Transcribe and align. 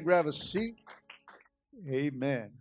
And 0.00 0.06
grab 0.06 0.26
a 0.26 0.32
seat. 0.32 0.76
Amen. 1.86 2.52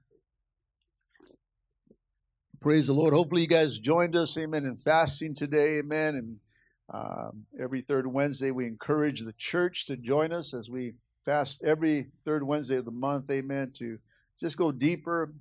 Praise 2.59 2.87
the 2.87 2.93
Lord. 2.93 3.13
Hopefully, 3.13 3.43
you 3.43 3.47
guys 3.47 3.79
joined 3.79 4.13
us, 4.17 4.37
amen, 4.37 4.65
in 4.65 4.75
fasting 4.75 5.33
today, 5.33 5.77
amen. 5.77 6.15
And 6.15 6.39
um, 6.93 7.45
every 7.57 7.79
third 7.79 8.07
Wednesday, 8.07 8.51
we 8.51 8.67
encourage 8.67 9.21
the 9.21 9.31
church 9.31 9.85
to 9.85 9.95
join 9.95 10.33
us 10.33 10.53
as 10.53 10.69
we 10.69 10.95
fast 11.23 11.61
every 11.63 12.07
third 12.25 12.43
Wednesday 12.43 12.75
of 12.75 12.83
the 12.83 12.91
month, 12.91 13.31
amen, 13.31 13.71
to 13.77 13.99
just 14.41 14.57
go 14.57 14.73
deeper, 14.73 15.33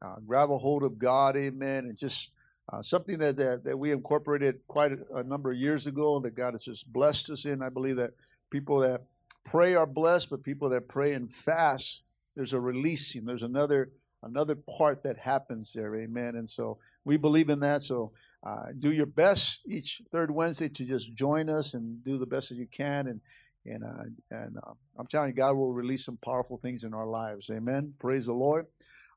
uh, 0.00 0.16
grab 0.26 0.50
a 0.50 0.56
hold 0.56 0.82
of 0.82 0.98
God, 0.98 1.36
amen, 1.36 1.84
and 1.84 1.98
just 1.98 2.30
uh, 2.72 2.80
something 2.80 3.18
that, 3.18 3.36
that, 3.36 3.64
that 3.64 3.78
we 3.78 3.92
incorporated 3.92 4.60
quite 4.68 4.92
a, 4.92 5.16
a, 5.16 5.22
number 5.22 5.50
of 5.50 5.58
years 5.58 5.86
ago 5.86 6.18
that 6.20 6.34
God 6.34 6.54
has 6.54 6.62
just 6.62 6.90
blessed 6.90 7.28
us 7.28 7.44
in. 7.44 7.60
I 7.60 7.68
believe 7.68 7.96
that 7.96 8.12
people 8.50 8.78
that 8.78 9.02
pray 9.44 9.74
are 9.74 9.86
blessed, 9.86 10.30
but 10.30 10.42
people 10.42 10.68
that 10.70 10.88
pray 10.88 11.12
and 11.12 11.32
fast, 11.32 12.04
there's 12.36 12.52
a 12.52 12.60
releasing. 12.60 13.24
There's 13.24 13.42
another 13.42 13.90
another 14.22 14.54
part 14.54 15.02
that 15.02 15.18
happens 15.18 15.72
there. 15.72 15.94
Amen. 15.96 16.36
And 16.36 16.48
so 16.48 16.78
we 17.04 17.16
believe 17.16 17.50
in 17.50 17.60
that. 17.60 17.82
So 17.82 18.12
uh, 18.44 18.66
do 18.78 18.92
your 18.92 19.06
best 19.06 19.62
each 19.66 20.00
third 20.10 20.30
Wednesday 20.30 20.68
to 20.68 20.84
just 20.84 21.14
join 21.14 21.48
us 21.50 21.74
and 21.74 22.02
do 22.04 22.18
the 22.18 22.26
best 22.26 22.48
that 22.48 22.56
you 22.56 22.66
can. 22.66 23.08
And 23.08 23.20
and 23.64 23.84
uh, 23.84 24.04
and 24.30 24.56
uh, 24.58 24.72
I'm 24.98 25.06
telling 25.06 25.30
you, 25.30 25.34
God 25.34 25.56
will 25.56 25.72
release 25.72 26.04
some 26.04 26.18
powerful 26.24 26.58
things 26.58 26.84
in 26.84 26.94
our 26.94 27.06
lives. 27.06 27.50
Amen. 27.50 27.94
Praise 27.98 28.26
the 28.26 28.32
Lord. 28.32 28.66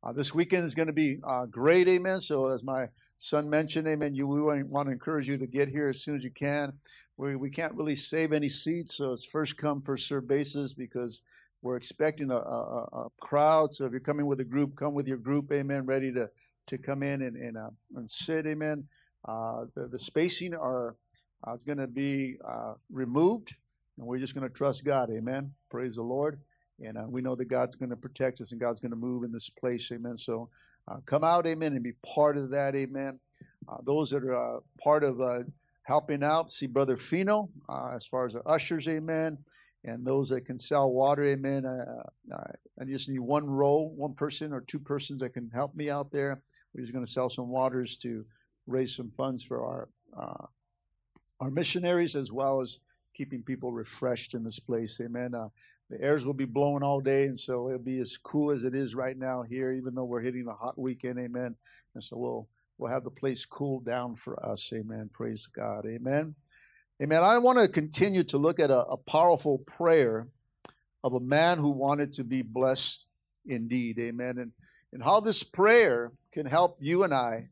Uh, 0.04 0.14
this 0.14 0.36
weekend 0.36 0.66
is 0.66 0.76
going 0.76 0.88
to 0.88 0.94
be 0.94 1.18
uh, 1.24 1.48
great. 1.48 1.88
Amen. 1.88 2.22
So 2.22 2.48
as 2.48 2.64
my 2.64 2.90
son 3.18 3.50
mentioned, 3.50 3.88
amen, 3.88 4.16
you, 4.16 4.28
we 4.28 4.42
want 4.42 4.88
to 4.88 4.92
encourage 4.92 5.28
you 5.30 5.38
to 5.38 5.48
get 5.48 5.70
here 5.70 5.90
as 5.90 6.04
soon 6.04 6.16
as 6.16 6.24
you 6.24 6.32
can. 6.32 6.74
We, 7.18 7.36
we 7.36 7.50
can't 7.50 7.74
really 7.76 7.96
save 7.96 8.34
any 8.34 8.50
seats, 8.50 8.96
so 8.96 9.12
it's 9.12 9.26
first 9.26 9.58
come, 9.58 9.82
first 9.82 10.08
serve 10.08 10.28
basis 10.28 10.74
because 10.74 11.22
we're 11.62 11.78
expecting 11.78 12.30
a, 12.30 12.36
a, 12.36 12.88
a, 12.94 13.08
crowd. 13.22 13.74
So 13.74 13.86
if 13.86 13.92
you're 13.92 14.00
coming 14.00 14.26
with 14.26 14.40
a 14.40 14.46
group, 14.46 14.76
come 14.76 14.94
with 14.94 15.08
your 15.08 15.18
group, 15.18 15.52
amen, 15.52 15.86
ready 15.86 16.12
to, 16.14 16.30
to 16.68 16.78
come 16.78 17.02
in 17.02 17.22
and, 17.22 17.36
and, 17.36 17.58
uh, 17.58 17.70
and 17.96 18.12
sit, 18.12 18.46
amen. 18.46 18.88
Uh, 19.28 19.66
the, 19.76 19.88
the 19.88 19.98
spacing 19.98 20.54
are 20.54 20.96
uh, 21.48 21.54
is 21.54 21.64
going 21.64 21.78
to 21.78 21.88
be 21.88 22.38
uh, 22.48 22.74
removed, 22.92 23.56
and 23.98 24.06
we're 24.06 24.20
just 24.20 24.36
going 24.36 24.48
to 24.48 24.54
trust 24.54 24.86
God, 24.86 25.10
amen. 25.10 25.52
Praise 25.70 25.96
the 25.96 26.04
Lord. 26.04 26.40
And 26.84 26.98
uh, 26.98 27.06
we 27.08 27.22
know 27.22 27.36
that 27.36 27.46
God's 27.46 27.76
going 27.76 27.90
to 27.90 27.96
protect 27.96 28.42
us 28.42 28.52
and 28.52 28.60
God's 28.60 28.80
going 28.80 28.92
to 28.92 28.98
move 28.98 29.24
in 29.24 29.32
this 29.32 29.50
place, 29.50 29.92
amen. 29.92 30.18
So 30.18 30.50
uh, 30.88 30.98
come 31.06 31.24
out, 31.24 31.48
amen, 31.48 31.74
and 31.74 31.84
be 31.84 31.94
part 32.06 32.38
of 32.38 32.52
that, 32.52 32.76
amen. 32.76 33.20
Uh, 33.68 33.78
those 33.86 34.12
that 34.12 34.24
are 34.24 34.58
uh, 34.58 34.60
part 34.80 35.04
of 35.04 35.20
uh, 35.20 35.40
helping 35.84 36.24
out, 36.24 36.52
see 36.52 36.68
Brother 36.68 36.96
Fino 36.96 37.50
uh, 37.68 37.92
as 37.96 38.06
far 38.06 38.26
as 38.26 38.34
the 38.34 38.44
ushers, 38.44 38.88
amen. 38.88 39.38
And 39.84 40.06
those 40.06 40.30
that 40.30 40.46
can 40.46 40.58
sell 40.58 40.92
water, 40.92 41.24
amen. 41.26 41.66
I 41.66 42.86
just 42.86 43.08
need 43.08 43.20
one 43.20 43.46
row, 43.46 43.92
one 43.96 44.16
person 44.16 44.52
or 44.52 44.62
two 44.62 44.80
persons 44.80 45.20
that 45.20 45.34
can 45.34 45.52
help 45.54 45.76
me 45.76 45.92
out 45.92 46.12
there. 46.12 46.42
We're 46.74 46.82
just 46.82 46.94
going 46.94 47.06
to 47.06 47.12
sell 47.12 47.30
some 47.30 47.50
waters 47.50 47.96
to 47.98 48.26
raise 48.66 48.96
some 48.96 49.12
funds 49.12 49.44
for 49.44 49.64
our 49.64 49.90
our 51.40 51.52
missionaries 51.52 52.16
as 52.16 52.32
well 52.32 52.62
as 52.62 52.80
keeping 53.14 53.44
people 53.44 53.72
refreshed 53.72 54.34
in 54.34 54.44
this 54.44 54.58
place. 54.58 55.00
Amen. 55.04 55.34
The 55.90 56.02
airs 56.02 56.26
will 56.26 56.34
be 56.34 56.46
blowing 56.46 56.84
all 56.84 57.00
day, 57.00 57.26
and 57.26 57.40
so 57.40 57.68
it'll 57.68 57.80
be 57.80 58.00
as 58.00 58.18
cool 58.18 58.52
as 58.52 58.64
it 58.64 58.74
is 58.74 58.96
right 58.96 59.18
now 59.18 59.44
here, 59.44 59.72
even 59.72 59.94
though 59.94 60.06
we're 60.06 60.22
hitting 60.22 60.48
a 60.48 60.54
hot 60.54 60.80
weekend. 60.80 61.20
Amen. 61.20 61.56
And 61.94 62.04
so 62.04 62.18
we'll 62.18 62.48
we'll 62.78 62.92
have 62.92 63.04
the 63.04 63.12
place 63.12 63.46
cool 63.46 63.80
down 63.80 64.16
for 64.16 64.44
us. 64.44 64.72
Amen. 64.74 65.10
Praise 65.14 65.46
God. 65.46 65.86
Amen. 65.86 66.36
Amen. 67.02 67.24
I 67.24 67.38
want 67.38 67.60
to 67.60 67.68
continue 67.68 68.24
to 68.24 68.38
look 68.38 68.60
at 68.60 68.72
a, 68.72 68.80
a 68.88 68.98
powerful 68.98 69.60
prayer 69.60 70.28
of 71.04 71.14
a 71.14 71.20
man 71.20 71.60
who 71.60 71.70
wanted 71.70 72.14
to 72.14 72.24
be 72.24 72.42
blessed 72.42 73.06
indeed. 73.46 74.00
Amen. 74.00 74.40
And 74.40 74.52
and 74.96 75.04
how 75.04 75.20
this 75.20 75.44
prayer 75.44 76.14
can 76.32 76.46
help 76.46 76.78
you 76.80 77.04
and 77.04 77.14
I 77.14 77.50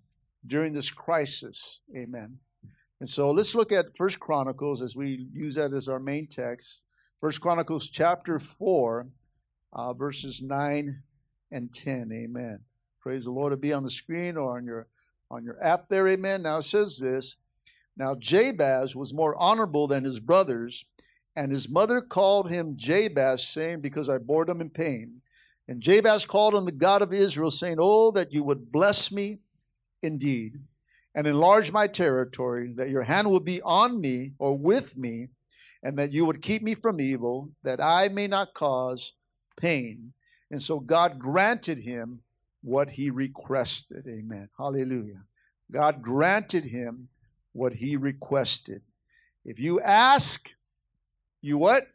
during 0.47 0.71
this 0.71 0.89
crisis. 0.89 1.81
Amen. 1.95 2.39
And 3.01 3.09
so 3.09 3.31
let's 3.31 3.53
look 3.53 3.73
at 3.73 3.94
First 3.94 4.19
Chronicles 4.19 4.81
as 4.81 4.95
we 4.95 5.27
use 5.33 5.55
that 5.55 5.73
as 5.73 5.89
our 5.89 6.00
main 6.00 6.27
text. 6.27 6.83
First 7.23 7.39
Chronicles 7.39 7.88
chapter 7.88 8.38
4, 8.38 9.07
uh, 9.72 9.94
verses 9.94 10.41
9 10.44 11.01
and 11.53 11.73
10. 11.73 12.11
Amen. 12.11 12.59
Praise 13.00 13.23
the 13.23 13.31
Lord. 13.31 13.51
to 13.51 13.56
be 13.56 13.72
on 13.72 13.84
the 13.84 13.89
screen 13.89 14.35
or 14.35 14.57
on 14.57 14.66
your 14.66 14.88
on 15.31 15.45
your 15.45 15.56
app 15.63 15.88
there. 15.88 16.06
Amen. 16.09 16.41
Now 16.41 16.57
it 16.57 16.63
says 16.63 17.00
this. 17.00 17.38
Now 17.95 18.16
Jabez 18.16 18.94
was 18.94 19.13
more 19.13 19.41
honorable 19.41 19.88
than 19.88 20.03
his 20.03 20.19
brothers, 20.19 20.83
and 21.33 21.50
his 21.50 21.69
mother 21.69 22.01
called 22.01 22.50
him 22.50 22.75
Jabez, 22.75 23.47
saying, 23.47 23.79
Because 23.79 24.09
I 24.09 24.17
bore 24.17 24.44
them 24.44 24.59
in 24.59 24.69
pain. 24.69 25.22
And 25.69 25.79
Jabez 25.79 26.25
called 26.25 26.53
on 26.53 26.66
the 26.66 26.73
God 26.73 27.01
of 27.01 27.13
Israel, 27.13 27.51
saying, 27.51 27.78
Oh, 27.79 28.12
that 28.12 28.33
you 28.33 28.44
would 28.44 28.69
bless 28.69 29.13
me 29.13 29.39
indeed, 30.01 30.59
and 31.16 31.25
enlarge 31.25 31.72
my 31.72 31.88
territory, 31.88 32.73
that 32.75 32.89
your 32.89 33.03
hand 33.03 33.31
would 33.31 33.45
be 33.45 33.62
on 33.62 34.01
me 34.01 34.33
or 34.39 34.57
with 34.57 34.97
me, 34.97 35.29
and 35.83 35.99
that 35.99 36.11
you 36.11 36.25
would 36.25 36.41
keep 36.41 36.63
me 36.63 36.73
from 36.73 36.99
evil, 36.99 37.49
that 37.63 37.83
I 37.83 38.07
may 38.07 38.27
not 38.27 38.53
cause 38.53 39.13
pain. 39.57 40.13
And 40.49 40.63
so 40.63 40.79
God 40.79 41.19
granted 41.19 41.79
him 41.79 42.21
what 42.61 42.89
he 42.89 43.09
requested. 43.09 44.07
Amen. 44.07 44.49
Hallelujah. 44.57 45.23
God 45.71 46.01
granted 46.01 46.63
him 46.63 47.09
what 47.51 47.73
he 47.73 47.97
requested. 47.97 48.81
If 49.44 49.59
you 49.59 49.81
ask, 49.81 50.49
you 51.41 51.57
what? 51.57 51.88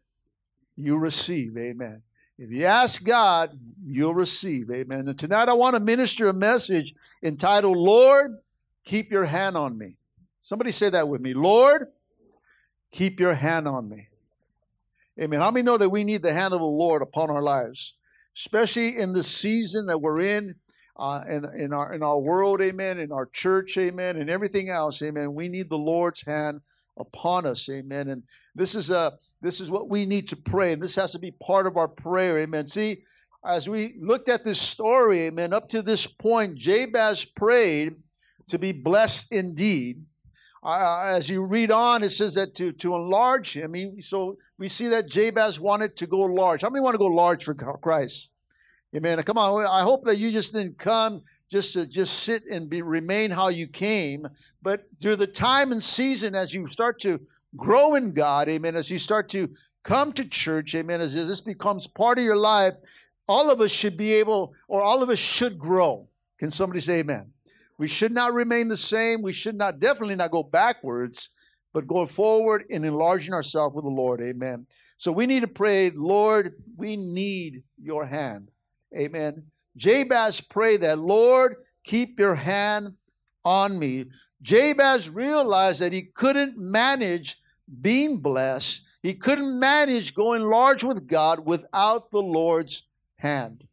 You 0.76 0.98
receive. 0.98 1.56
Amen. 1.56 2.02
If 2.38 2.50
you 2.50 2.66
ask 2.66 3.02
God, 3.02 3.58
you'll 3.84 4.14
receive. 4.14 4.70
Amen. 4.70 5.08
And 5.08 5.18
tonight 5.18 5.48
I 5.48 5.54
want 5.54 5.74
to 5.74 5.80
minister 5.80 6.28
a 6.28 6.34
message 6.34 6.94
entitled, 7.22 7.76
Lord, 7.76 8.38
keep 8.84 9.10
your 9.10 9.24
hand 9.24 9.56
on 9.56 9.76
me. 9.76 9.96
Somebody 10.42 10.70
say 10.70 10.90
that 10.90 11.08
with 11.08 11.20
me. 11.20 11.34
Lord, 11.34 11.88
Keep 12.92 13.20
your 13.20 13.34
hand 13.34 13.68
on 13.68 13.88
me. 13.88 14.08
Amen. 15.20 15.40
How 15.40 15.50
many 15.50 15.64
know 15.64 15.76
that 15.76 15.90
we 15.90 16.04
need 16.04 16.22
the 16.22 16.32
hand 16.32 16.54
of 16.54 16.60
the 16.60 16.66
Lord 16.66 17.02
upon 17.02 17.30
our 17.30 17.42
lives, 17.42 17.94
especially 18.36 18.96
in 18.96 19.12
the 19.12 19.24
season 19.24 19.86
that 19.86 20.00
we're 20.00 20.20
in, 20.20 20.54
uh, 20.96 21.22
in, 21.28 21.44
in 21.56 21.72
our 21.72 21.92
in 21.92 22.02
our 22.02 22.18
world, 22.18 22.60
amen, 22.60 22.98
in 22.98 23.12
our 23.12 23.26
church, 23.26 23.76
amen, 23.78 24.16
and 24.16 24.30
everything 24.30 24.68
else, 24.68 25.02
amen. 25.02 25.34
We 25.34 25.48
need 25.48 25.70
the 25.70 25.78
Lord's 25.78 26.22
hand 26.22 26.60
upon 26.96 27.46
us, 27.46 27.68
amen. 27.68 28.08
And 28.08 28.22
this 28.54 28.74
is 28.74 28.90
a 28.90 29.18
this 29.40 29.60
is 29.60 29.70
what 29.70 29.88
we 29.88 30.06
need 30.06 30.28
to 30.28 30.36
pray, 30.36 30.72
and 30.72 30.82
this 30.82 30.96
has 30.96 31.12
to 31.12 31.18
be 31.18 31.32
part 31.32 31.66
of 31.66 31.76
our 31.76 31.88
prayer, 31.88 32.38
amen. 32.38 32.68
See, 32.68 33.02
as 33.44 33.68
we 33.68 33.96
looked 34.00 34.28
at 34.28 34.44
this 34.44 34.60
story, 34.60 35.26
amen, 35.26 35.52
up 35.52 35.68
to 35.70 35.82
this 35.82 36.06
point, 36.06 36.56
Jabez 36.56 37.24
prayed 37.24 37.96
to 38.48 38.58
be 38.58 38.72
blessed 38.72 39.32
indeed 39.32 40.04
uh, 40.62 41.02
as 41.04 41.30
you 41.30 41.42
read 41.42 41.70
on, 41.70 42.02
it 42.02 42.10
says 42.10 42.34
that 42.34 42.54
to, 42.56 42.72
to 42.72 42.94
enlarge 42.94 43.56
him. 43.56 43.74
He, 43.74 44.00
so 44.00 44.36
we 44.58 44.68
see 44.68 44.88
that 44.88 45.08
Jabez 45.08 45.60
wanted 45.60 45.96
to 45.96 46.06
go 46.06 46.18
large. 46.18 46.62
How 46.62 46.70
many 46.70 46.82
want 46.82 46.94
to 46.94 46.98
go 46.98 47.06
large 47.06 47.44
for 47.44 47.54
Christ? 47.54 48.30
Amen. 48.94 49.22
Come 49.22 49.38
on. 49.38 49.66
I 49.66 49.82
hope 49.82 50.04
that 50.04 50.18
you 50.18 50.30
just 50.30 50.52
didn't 50.52 50.78
come 50.78 51.22
just 51.50 51.74
to 51.74 51.86
just 51.86 52.24
sit 52.24 52.44
and 52.50 52.68
be 52.68 52.82
remain 52.82 53.30
how 53.30 53.48
you 53.48 53.66
came, 53.66 54.26
but 54.62 54.84
through 55.00 55.16
the 55.16 55.26
time 55.26 55.72
and 55.72 55.82
season 55.82 56.34
as 56.34 56.52
you 56.52 56.66
start 56.66 57.00
to 57.00 57.20
grow 57.56 57.94
in 57.94 58.12
God, 58.12 58.48
amen, 58.48 58.76
as 58.76 58.90
you 58.90 58.98
start 58.98 59.28
to 59.30 59.48
come 59.82 60.12
to 60.12 60.24
church, 60.24 60.74
amen, 60.74 61.00
as 61.00 61.14
this 61.14 61.40
becomes 61.40 61.86
part 61.86 62.18
of 62.18 62.24
your 62.24 62.36
life, 62.36 62.74
all 63.26 63.50
of 63.50 63.60
us 63.60 63.70
should 63.70 63.96
be 63.96 64.14
able, 64.14 64.52
or 64.68 64.82
all 64.82 65.02
of 65.02 65.08
us 65.08 65.18
should 65.18 65.58
grow. 65.58 66.06
Can 66.38 66.50
somebody 66.50 66.80
say 66.80 67.00
amen? 67.00 67.32
We 67.78 67.88
should 67.88 68.12
not 68.12 68.34
remain 68.34 68.68
the 68.68 68.76
same. 68.76 69.22
We 69.22 69.32
should 69.32 69.56
not, 69.56 69.78
definitely 69.78 70.16
not 70.16 70.32
go 70.32 70.42
backwards, 70.42 71.30
but 71.72 71.86
go 71.86 72.06
forward 72.06 72.64
and 72.70 72.84
enlarging 72.84 73.32
ourselves 73.32 73.74
with 73.74 73.84
the 73.84 73.90
Lord. 73.90 74.20
Amen. 74.20 74.66
So 74.96 75.12
we 75.12 75.26
need 75.26 75.40
to 75.40 75.48
pray, 75.48 75.90
Lord, 75.90 76.54
we 76.76 76.96
need 76.96 77.62
your 77.80 78.04
hand. 78.04 78.50
Amen. 78.96 79.44
Jabez 79.76 80.40
prayed 80.40 80.80
that, 80.80 80.98
Lord, 80.98 81.54
keep 81.84 82.18
your 82.18 82.34
hand 82.34 82.94
on 83.44 83.78
me. 83.78 84.06
Jabez 84.42 85.08
realized 85.08 85.80
that 85.80 85.92
he 85.92 86.02
couldn't 86.02 86.58
manage 86.58 87.40
being 87.80 88.18
blessed. 88.18 88.82
He 89.02 89.14
couldn't 89.14 89.60
manage 89.60 90.14
going 90.14 90.42
large 90.42 90.82
with 90.82 91.06
God 91.06 91.46
without 91.46 92.10
the 92.10 92.22
Lord's 92.22 92.88
hand. 93.16 93.67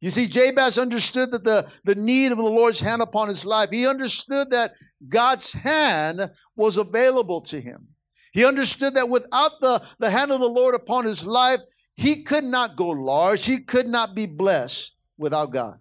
You 0.00 0.10
see, 0.10 0.26
Jabez 0.26 0.78
understood 0.78 1.30
that 1.32 1.44
the, 1.44 1.68
the 1.84 1.94
need 1.94 2.32
of 2.32 2.38
the 2.38 2.44
Lord's 2.44 2.80
hand 2.80 3.02
upon 3.02 3.28
his 3.28 3.44
life. 3.44 3.70
He 3.70 3.86
understood 3.86 4.50
that 4.50 4.74
God's 5.08 5.52
hand 5.52 6.30
was 6.56 6.78
available 6.78 7.42
to 7.42 7.60
him. 7.60 7.88
He 8.32 8.44
understood 8.44 8.94
that 8.94 9.08
without 9.08 9.60
the, 9.60 9.82
the 9.98 10.10
hand 10.10 10.30
of 10.30 10.40
the 10.40 10.48
Lord 10.48 10.74
upon 10.74 11.04
his 11.04 11.26
life, 11.26 11.60
he 11.96 12.22
could 12.22 12.44
not 12.44 12.76
go 12.76 12.88
large. 12.88 13.44
He 13.44 13.58
could 13.58 13.88
not 13.88 14.14
be 14.14 14.24
blessed 14.24 14.94
without 15.18 15.52
God. 15.52 15.78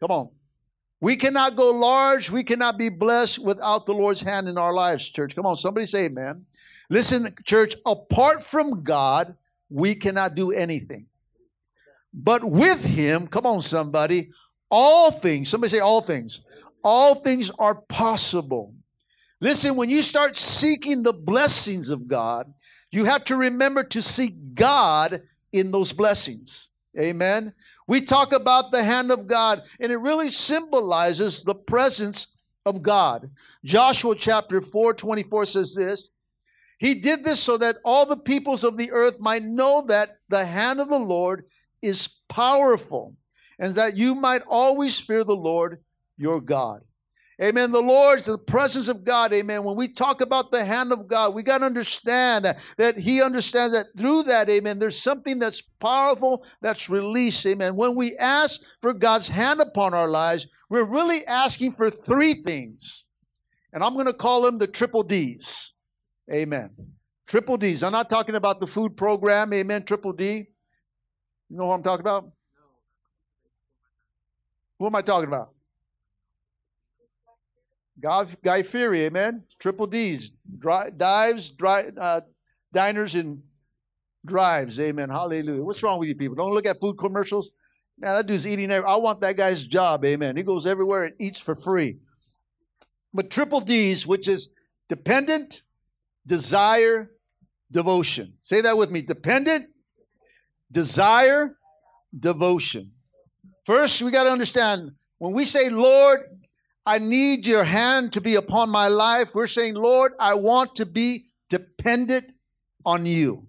Come 0.00 0.10
on. 0.10 0.28
We 1.00 1.16
cannot 1.16 1.56
go 1.56 1.70
large. 1.70 2.30
We 2.30 2.42
cannot 2.42 2.76
be 2.76 2.88
blessed 2.88 3.38
without 3.38 3.86
the 3.86 3.94
Lord's 3.94 4.20
hand 4.20 4.48
in 4.48 4.58
our 4.58 4.74
lives, 4.74 5.08
church. 5.08 5.34
Come 5.34 5.46
on, 5.46 5.56
somebody 5.56 5.86
say 5.86 6.06
amen. 6.06 6.44
Listen, 6.90 7.32
church, 7.44 7.76
apart 7.86 8.42
from 8.42 8.82
God, 8.82 9.36
we 9.70 9.94
cannot 9.94 10.34
do 10.34 10.50
anything. 10.50 11.06
But 12.12 12.44
with 12.44 12.84
Him, 12.84 13.26
come 13.26 13.46
on, 13.46 13.62
somebody, 13.62 14.30
all 14.70 15.10
things, 15.10 15.48
somebody 15.48 15.70
say 15.70 15.80
all 15.80 16.00
things, 16.00 16.40
all 16.82 17.14
things 17.14 17.50
are 17.58 17.74
possible. 17.74 18.74
Listen, 19.40 19.76
when 19.76 19.88
you 19.90 20.02
start 20.02 20.36
seeking 20.36 21.02
the 21.02 21.12
blessings 21.12 21.90
of 21.90 22.08
God, 22.08 22.52
you 22.90 23.04
have 23.04 23.24
to 23.24 23.36
remember 23.36 23.84
to 23.84 24.02
seek 24.02 24.54
God 24.54 25.22
in 25.52 25.70
those 25.70 25.92
blessings. 25.92 26.70
Amen. 26.98 27.52
We 27.86 28.00
talk 28.00 28.32
about 28.32 28.72
the 28.72 28.82
hand 28.82 29.12
of 29.12 29.26
God, 29.26 29.62
and 29.78 29.92
it 29.92 29.98
really 29.98 30.30
symbolizes 30.30 31.44
the 31.44 31.54
presence 31.54 32.28
of 32.66 32.82
God. 32.82 33.30
Joshua 33.64 34.14
chapter 34.16 34.60
4 34.60 34.94
24 34.94 35.46
says 35.46 35.74
this 35.74 36.12
He 36.78 36.94
did 36.94 37.24
this 37.24 37.40
so 37.40 37.56
that 37.58 37.78
all 37.84 38.06
the 38.06 38.16
peoples 38.16 38.64
of 38.64 38.76
the 38.76 38.90
earth 38.90 39.20
might 39.20 39.44
know 39.44 39.84
that 39.88 40.18
the 40.28 40.44
hand 40.44 40.80
of 40.80 40.88
the 40.88 40.98
Lord 40.98 41.44
is 41.82 42.08
powerful, 42.28 43.16
and 43.58 43.74
that 43.74 43.96
you 43.96 44.14
might 44.14 44.42
always 44.48 44.98
fear 44.98 45.24
the 45.24 45.36
Lord 45.36 45.78
your 46.16 46.40
God. 46.40 46.82
Amen. 47.40 47.70
The 47.70 47.80
Lord's 47.80 48.24
the 48.24 48.36
presence 48.36 48.88
of 48.88 49.04
God. 49.04 49.32
Amen. 49.32 49.62
When 49.62 49.76
we 49.76 49.86
talk 49.86 50.20
about 50.20 50.50
the 50.50 50.64
hand 50.64 50.92
of 50.92 51.06
God, 51.06 51.34
we 51.34 51.44
got 51.44 51.58
to 51.58 51.66
understand 51.66 52.52
that 52.78 52.98
He 52.98 53.22
understands 53.22 53.76
that 53.76 53.86
through 53.96 54.24
that, 54.24 54.50
amen, 54.50 54.80
there's 54.80 55.00
something 55.00 55.38
that's 55.38 55.60
powerful 55.60 56.44
that's 56.60 56.90
released. 56.90 57.46
Amen. 57.46 57.76
When 57.76 57.94
we 57.94 58.16
ask 58.16 58.60
for 58.82 58.92
God's 58.92 59.28
hand 59.28 59.60
upon 59.60 59.94
our 59.94 60.08
lives, 60.08 60.48
we're 60.68 60.82
really 60.82 61.24
asking 61.26 61.72
for 61.72 61.90
three 61.90 62.34
things. 62.34 63.04
And 63.72 63.84
I'm 63.84 63.94
going 63.94 64.06
to 64.06 64.12
call 64.12 64.42
them 64.42 64.58
the 64.58 64.66
triple 64.66 65.04
D's. 65.04 65.74
Amen. 66.32 66.70
Triple 67.28 67.56
D's. 67.56 67.84
I'm 67.84 67.92
not 67.92 68.10
talking 68.10 68.34
about 68.34 68.58
the 68.58 68.66
food 68.66 68.96
program. 68.96 69.52
Amen. 69.52 69.84
Triple 69.84 70.12
D. 70.12 70.48
You 71.50 71.56
know 71.56 71.66
what 71.66 71.74
I'm 71.74 71.82
talking 71.82 72.00
about? 72.00 72.30
Who 74.78 74.86
am 74.86 74.94
I 74.94 75.02
talking 75.02 75.28
about? 75.28 75.50
Guy, 78.00 78.26
Guy 78.44 78.62
Fieri, 78.62 79.04
amen. 79.04 79.42
Triple 79.58 79.86
D's, 79.86 80.30
dri- 80.58 80.90
dives, 80.96 81.50
dri- 81.50 81.90
uh, 82.00 82.20
diners, 82.72 83.16
and 83.16 83.42
drives, 84.24 84.78
amen. 84.78 85.08
Hallelujah. 85.08 85.62
What's 85.62 85.82
wrong 85.82 85.98
with 85.98 86.08
you 86.08 86.14
people? 86.14 86.36
Don't 86.36 86.54
look 86.54 86.66
at 86.66 86.78
food 86.78 86.96
commercials. 86.96 87.50
Man, 87.98 88.14
that 88.14 88.26
dude's 88.26 88.46
eating. 88.46 88.70
Every- 88.70 88.88
I 88.88 88.96
want 88.96 89.20
that 89.22 89.36
guy's 89.36 89.64
job, 89.64 90.04
amen. 90.04 90.36
He 90.36 90.44
goes 90.44 90.64
everywhere 90.64 91.04
and 91.04 91.14
eats 91.18 91.40
for 91.40 91.56
free. 91.56 91.96
But 93.12 93.30
triple 93.30 93.60
D's, 93.60 94.06
which 94.06 94.28
is 94.28 94.50
dependent, 94.88 95.62
desire, 96.24 97.10
devotion. 97.72 98.34
Say 98.38 98.60
that 98.60 98.76
with 98.76 98.92
me. 98.92 99.02
Dependent, 99.02 99.70
desire, 100.70 101.56
devotion. 102.18 102.92
First, 103.64 104.02
we 104.02 104.10
got 104.10 104.24
to 104.24 104.30
understand 104.30 104.92
when 105.18 105.32
we 105.32 105.44
say, 105.44 105.68
Lord, 105.68 106.20
I 106.86 106.98
need 106.98 107.46
your 107.46 107.64
hand 107.64 108.14
to 108.14 108.20
be 108.20 108.36
upon 108.36 108.70
my 108.70 108.88
life. 108.88 109.34
We're 109.34 109.46
saying, 109.46 109.74
Lord, 109.74 110.12
I 110.18 110.34
want 110.34 110.76
to 110.76 110.86
be 110.86 111.26
dependent 111.50 112.32
on 112.86 113.04
you. 113.04 113.46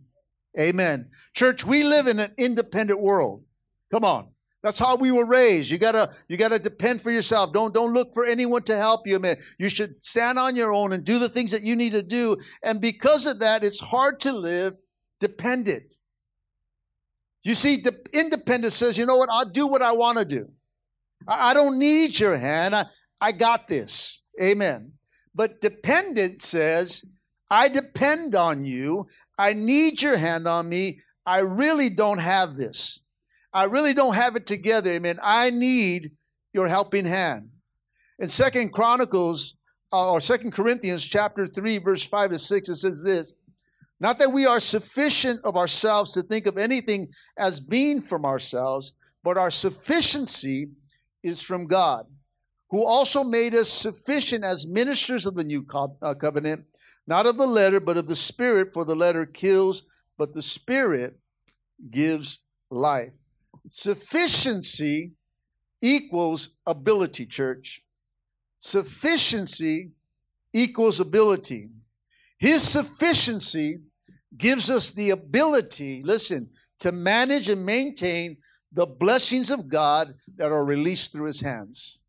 Amen. 0.59 1.09
Church, 1.33 1.65
we 1.65 1.83
live 1.83 2.07
in 2.07 2.19
an 2.19 2.33
independent 2.37 2.99
world. 2.99 3.43
Come 3.91 4.03
on. 4.03 4.27
That's 4.61 4.79
how 4.79 4.97
we 4.97 5.11
were 5.11 5.25
raised. 5.25 5.71
You 5.71 5.77
gotta, 5.77 6.13
you 6.27 6.35
gotta 6.35 6.59
depend 6.59 7.01
for 7.01 7.11
yourself. 7.11 7.53
Don't, 7.53 7.73
don't 7.73 7.93
look 7.93 8.11
for 8.11 8.25
anyone 8.25 8.63
to 8.63 8.75
help 8.75 9.07
you, 9.07 9.17
man. 9.19 9.37
You 9.57 9.69
should 9.69 10.03
stand 10.03 10.37
on 10.37 10.57
your 10.57 10.73
own 10.73 10.91
and 10.91 11.05
do 11.05 11.17
the 11.17 11.29
things 11.29 11.51
that 11.51 11.63
you 11.63 11.77
need 11.77 11.93
to 11.93 12.03
do. 12.03 12.35
And 12.61 12.81
because 12.81 13.25
of 13.25 13.39
that, 13.39 13.63
it's 13.63 13.79
hard 13.79 14.19
to 14.21 14.33
live 14.33 14.73
dependent. 15.21 15.95
You 17.43 17.53
see, 17.53 17.77
the 17.77 17.97
independence 18.13 18.75
says, 18.75 18.97
you 18.97 19.05
know 19.05 19.17
what? 19.17 19.29
I'll 19.29 19.45
do 19.45 19.67
what 19.67 19.81
I 19.81 19.93
want 19.93 20.17
to 20.17 20.25
do. 20.25 20.49
I, 21.27 21.51
I 21.51 21.53
don't 21.53 21.79
need 21.79 22.19
your 22.19 22.37
hand. 22.37 22.75
I, 22.75 22.85
I 23.21 23.31
got 23.31 23.67
this. 23.67 24.21
Amen. 24.41 24.93
But 25.33 25.61
dependent 25.61 26.41
says, 26.41 27.03
I 27.49 27.69
depend 27.69 28.35
on 28.35 28.65
you. 28.65 29.07
I 29.37 29.53
need 29.53 30.01
your 30.01 30.17
hand 30.17 30.47
on 30.47 30.67
me. 30.69 31.01
I 31.25 31.39
really 31.39 31.89
don't 31.89 32.19
have 32.19 32.57
this. 32.57 32.99
I 33.53 33.65
really 33.65 33.93
don't 33.93 34.15
have 34.15 34.35
it 34.35 34.45
together. 34.45 34.91
Amen. 34.91 35.19
I 35.23 35.49
need 35.49 36.11
your 36.53 36.67
helping 36.67 37.05
hand. 37.05 37.49
In 38.19 38.27
Second 38.27 38.73
Chronicles 38.73 39.55
uh, 39.91 40.11
or 40.11 40.21
Second 40.21 40.51
Corinthians 40.51 41.03
chapter 41.03 41.45
3 41.47 41.77
verse 41.79 42.03
5 42.03 42.31
to 42.31 42.39
6 42.39 42.69
it 42.69 42.75
says 42.75 43.03
this, 43.03 43.33
not 43.99 44.19
that 44.19 44.31
we 44.31 44.45
are 44.45 44.59
sufficient 44.59 45.41
of 45.43 45.57
ourselves 45.57 46.13
to 46.13 46.23
think 46.23 46.47
of 46.47 46.57
anything 46.57 47.09
as 47.37 47.59
being 47.59 48.01
from 48.01 48.25
ourselves, 48.25 48.93
but 49.23 49.37
our 49.37 49.51
sufficiency 49.51 50.69
is 51.23 51.41
from 51.41 51.67
God 51.67 52.05
who 52.69 52.85
also 52.85 53.23
made 53.23 53.55
us 53.55 53.69
sufficient 53.69 54.43
as 54.43 54.67
ministers 54.67 55.25
of 55.25 55.35
the 55.35 55.43
new 55.43 55.63
co- 55.63 55.97
uh, 56.01 56.13
covenant, 56.13 56.65
not 57.07 57.25
of 57.25 57.37
the 57.37 57.47
letter, 57.47 57.79
but 57.79 57.97
of 57.97 58.07
the 58.07 58.15
Spirit, 58.15 58.71
for 58.71 58.85
the 58.85 58.95
letter 58.95 59.25
kills, 59.25 59.83
but 60.17 60.33
the 60.33 60.41
Spirit 60.41 61.17
gives 61.89 62.39
life. 62.69 63.11
Sufficiency 63.67 65.13
equals 65.81 66.55
ability, 66.67 67.25
church. 67.25 67.83
Sufficiency 68.59 69.91
equals 70.53 70.99
ability. 70.99 71.69
His 72.37 72.61
sufficiency 72.61 73.79
gives 74.37 74.69
us 74.69 74.91
the 74.91 75.09
ability, 75.11 76.03
listen, 76.03 76.49
to 76.79 76.91
manage 76.91 77.49
and 77.49 77.65
maintain 77.65 78.37
the 78.71 78.85
blessings 78.85 79.49
of 79.49 79.67
God 79.67 80.13
that 80.37 80.51
are 80.51 80.63
released 80.63 81.11
through 81.11 81.25
his 81.25 81.41
hands. 81.41 81.99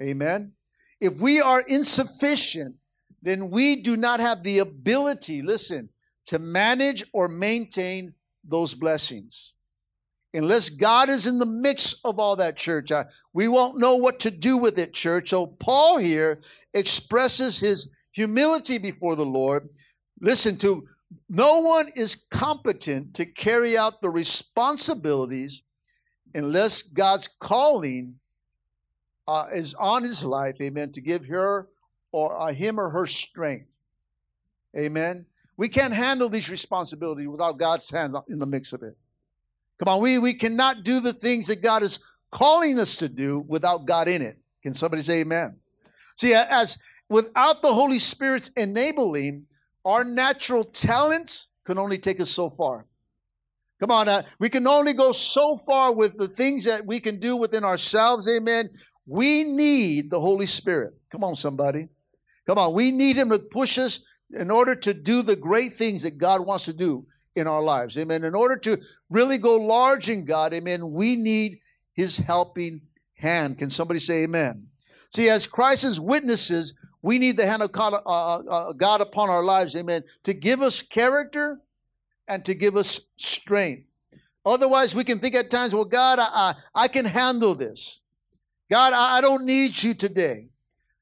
Amen. 0.00 0.52
If 1.00 1.20
we 1.20 1.40
are 1.40 1.60
insufficient, 1.60 2.76
then 3.22 3.50
we 3.50 3.76
do 3.76 3.96
not 3.96 4.20
have 4.20 4.42
the 4.42 4.58
ability, 4.58 5.42
listen, 5.42 5.88
to 6.26 6.38
manage 6.38 7.04
or 7.12 7.28
maintain 7.28 8.14
those 8.44 8.74
blessings. 8.74 9.54
Unless 10.34 10.70
God 10.70 11.10
is 11.10 11.26
in 11.26 11.38
the 11.38 11.46
mix 11.46 12.00
of 12.04 12.18
all 12.18 12.36
that, 12.36 12.56
church, 12.56 12.90
I, 12.90 13.04
we 13.34 13.48
won't 13.48 13.78
know 13.78 13.96
what 13.96 14.18
to 14.20 14.30
do 14.30 14.56
with 14.56 14.78
it, 14.78 14.94
church. 14.94 15.30
So, 15.30 15.46
Paul 15.46 15.98
here 15.98 16.40
expresses 16.72 17.58
his 17.58 17.90
humility 18.12 18.78
before 18.78 19.14
the 19.14 19.26
Lord. 19.26 19.68
Listen 20.20 20.56
to 20.58 20.86
no 21.28 21.60
one 21.60 21.88
is 21.94 22.14
competent 22.30 23.14
to 23.14 23.26
carry 23.26 23.76
out 23.76 24.00
the 24.00 24.10
responsibilities 24.10 25.62
unless 26.34 26.82
God's 26.82 27.28
calling 27.28 28.16
uh, 29.26 29.46
is 29.52 29.74
on 29.74 30.02
his 30.02 30.24
life, 30.24 30.56
amen, 30.60 30.92
to 30.92 31.00
give 31.00 31.26
her 31.26 31.68
or 32.10 32.40
uh, 32.40 32.52
him 32.52 32.78
or 32.78 32.90
her 32.90 33.06
strength. 33.06 33.68
Amen. 34.76 35.26
We 35.56 35.68
can't 35.68 35.94
handle 35.94 36.28
these 36.28 36.50
responsibilities 36.50 37.28
without 37.28 37.58
God's 37.58 37.88
hand 37.90 38.16
in 38.28 38.38
the 38.38 38.46
mix 38.46 38.72
of 38.72 38.82
it. 38.82 38.96
Come 39.78 39.88
on, 39.88 40.00
we, 40.00 40.18
we 40.18 40.34
cannot 40.34 40.84
do 40.84 41.00
the 41.00 41.12
things 41.12 41.46
that 41.48 41.62
God 41.62 41.82
is 41.82 41.98
calling 42.30 42.78
us 42.78 42.96
to 42.96 43.08
do 43.08 43.40
without 43.40 43.84
God 43.84 44.08
in 44.08 44.22
it. 44.22 44.38
Can 44.62 44.74
somebody 44.74 45.02
say 45.02 45.20
amen? 45.20 45.56
See, 46.16 46.34
as 46.34 46.78
without 47.08 47.62
the 47.62 47.72
Holy 47.72 47.98
Spirit's 47.98 48.48
enabling, 48.50 49.46
our 49.84 50.04
natural 50.04 50.64
talents 50.64 51.48
can 51.64 51.78
only 51.78 51.98
take 51.98 52.20
us 52.20 52.30
so 52.30 52.50
far. 52.50 52.86
Come 53.80 53.90
on, 53.90 54.08
uh, 54.08 54.22
we 54.38 54.48
can 54.48 54.66
only 54.66 54.92
go 54.92 55.10
so 55.10 55.56
far 55.56 55.92
with 55.92 56.16
the 56.16 56.28
things 56.28 56.64
that 56.64 56.86
we 56.86 57.00
can 57.00 57.18
do 57.18 57.36
within 57.36 57.64
ourselves, 57.64 58.28
amen. 58.28 58.70
We 59.06 59.42
need 59.42 60.10
the 60.10 60.20
Holy 60.20 60.46
Spirit. 60.46 60.94
Come 61.10 61.24
on, 61.24 61.34
somebody. 61.34 61.88
Come 62.46 62.58
on. 62.58 62.74
We 62.74 62.92
need 62.92 63.16
Him 63.16 63.30
to 63.30 63.38
push 63.38 63.78
us 63.78 64.00
in 64.30 64.50
order 64.50 64.74
to 64.74 64.94
do 64.94 65.22
the 65.22 65.36
great 65.36 65.72
things 65.72 66.02
that 66.04 66.18
God 66.18 66.46
wants 66.46 66.64
to 66.66 66.72
do 66.72 67.06
in 67.34 67.46
our 67.46 67.62
lives. 67.62 67.98
Amen. 67.98 68.24
In 68.24 68.34
order 68.34 68.56
to 68.56 68.80
really 69.10 69.38
go 69.38 69.56
large 69.56 70.08
in 70.08 70.24
God, 70.24 70.54
amen, 70.54 70.92
we 70.92 71.16
need 71.16 71.58
His 71.94 72.18
helping 72.18 72.82
hand. 73.14 73.58
Can 73.58 73.70
somebody 73.70 74.00
say 74.00 74.24
amen? 74.24 74.68
See, 75.10 75.28
as 75.28 75.46
Christ's 75.46 75.98
witnesses, 75.98 76.74
we 77.02 77.18
need 77.18 77.36
the 77.36 77.46
hand 77.46 77.62
of 77.62 77.72
God, 77.72 77.94
uh, 78.06 78.36
uh, 78.36 78.72
God 78.72 79.00
upon 79.00 79.28
our 79.28 79.44
lives, 79.44 79.74
amen, 79.74 80.04
to 80.22 80.32
give 80.32 80.62
us 80.62 80.80
character 80.82 81.60
and 82.28 82.44
to 82.44 82.54
give 82.54 82.76
us 82.76 83.08
strength. 83.16 83.88
Otherwise, 84.46 84.94
we 84.94 85.04
can 85.04 85.18
think 85.18 85.34
at 85.34 85.50
times, 85.50 85.74
well, 85.74 85.84
God, 85.84 86.18
I, 86.18 86.28
I, 86.32 86.54
I 86.74 86.88
can 86.88 87.04
handle 87.04 87.54
this. 87.54 88.00
God, 88.70 88.92
I, 88.92 89.18
I 89.18 89.20
don't 89.20 89.44
need 89.44 89.82
you 89.82 89.94
today. 89.94 90.46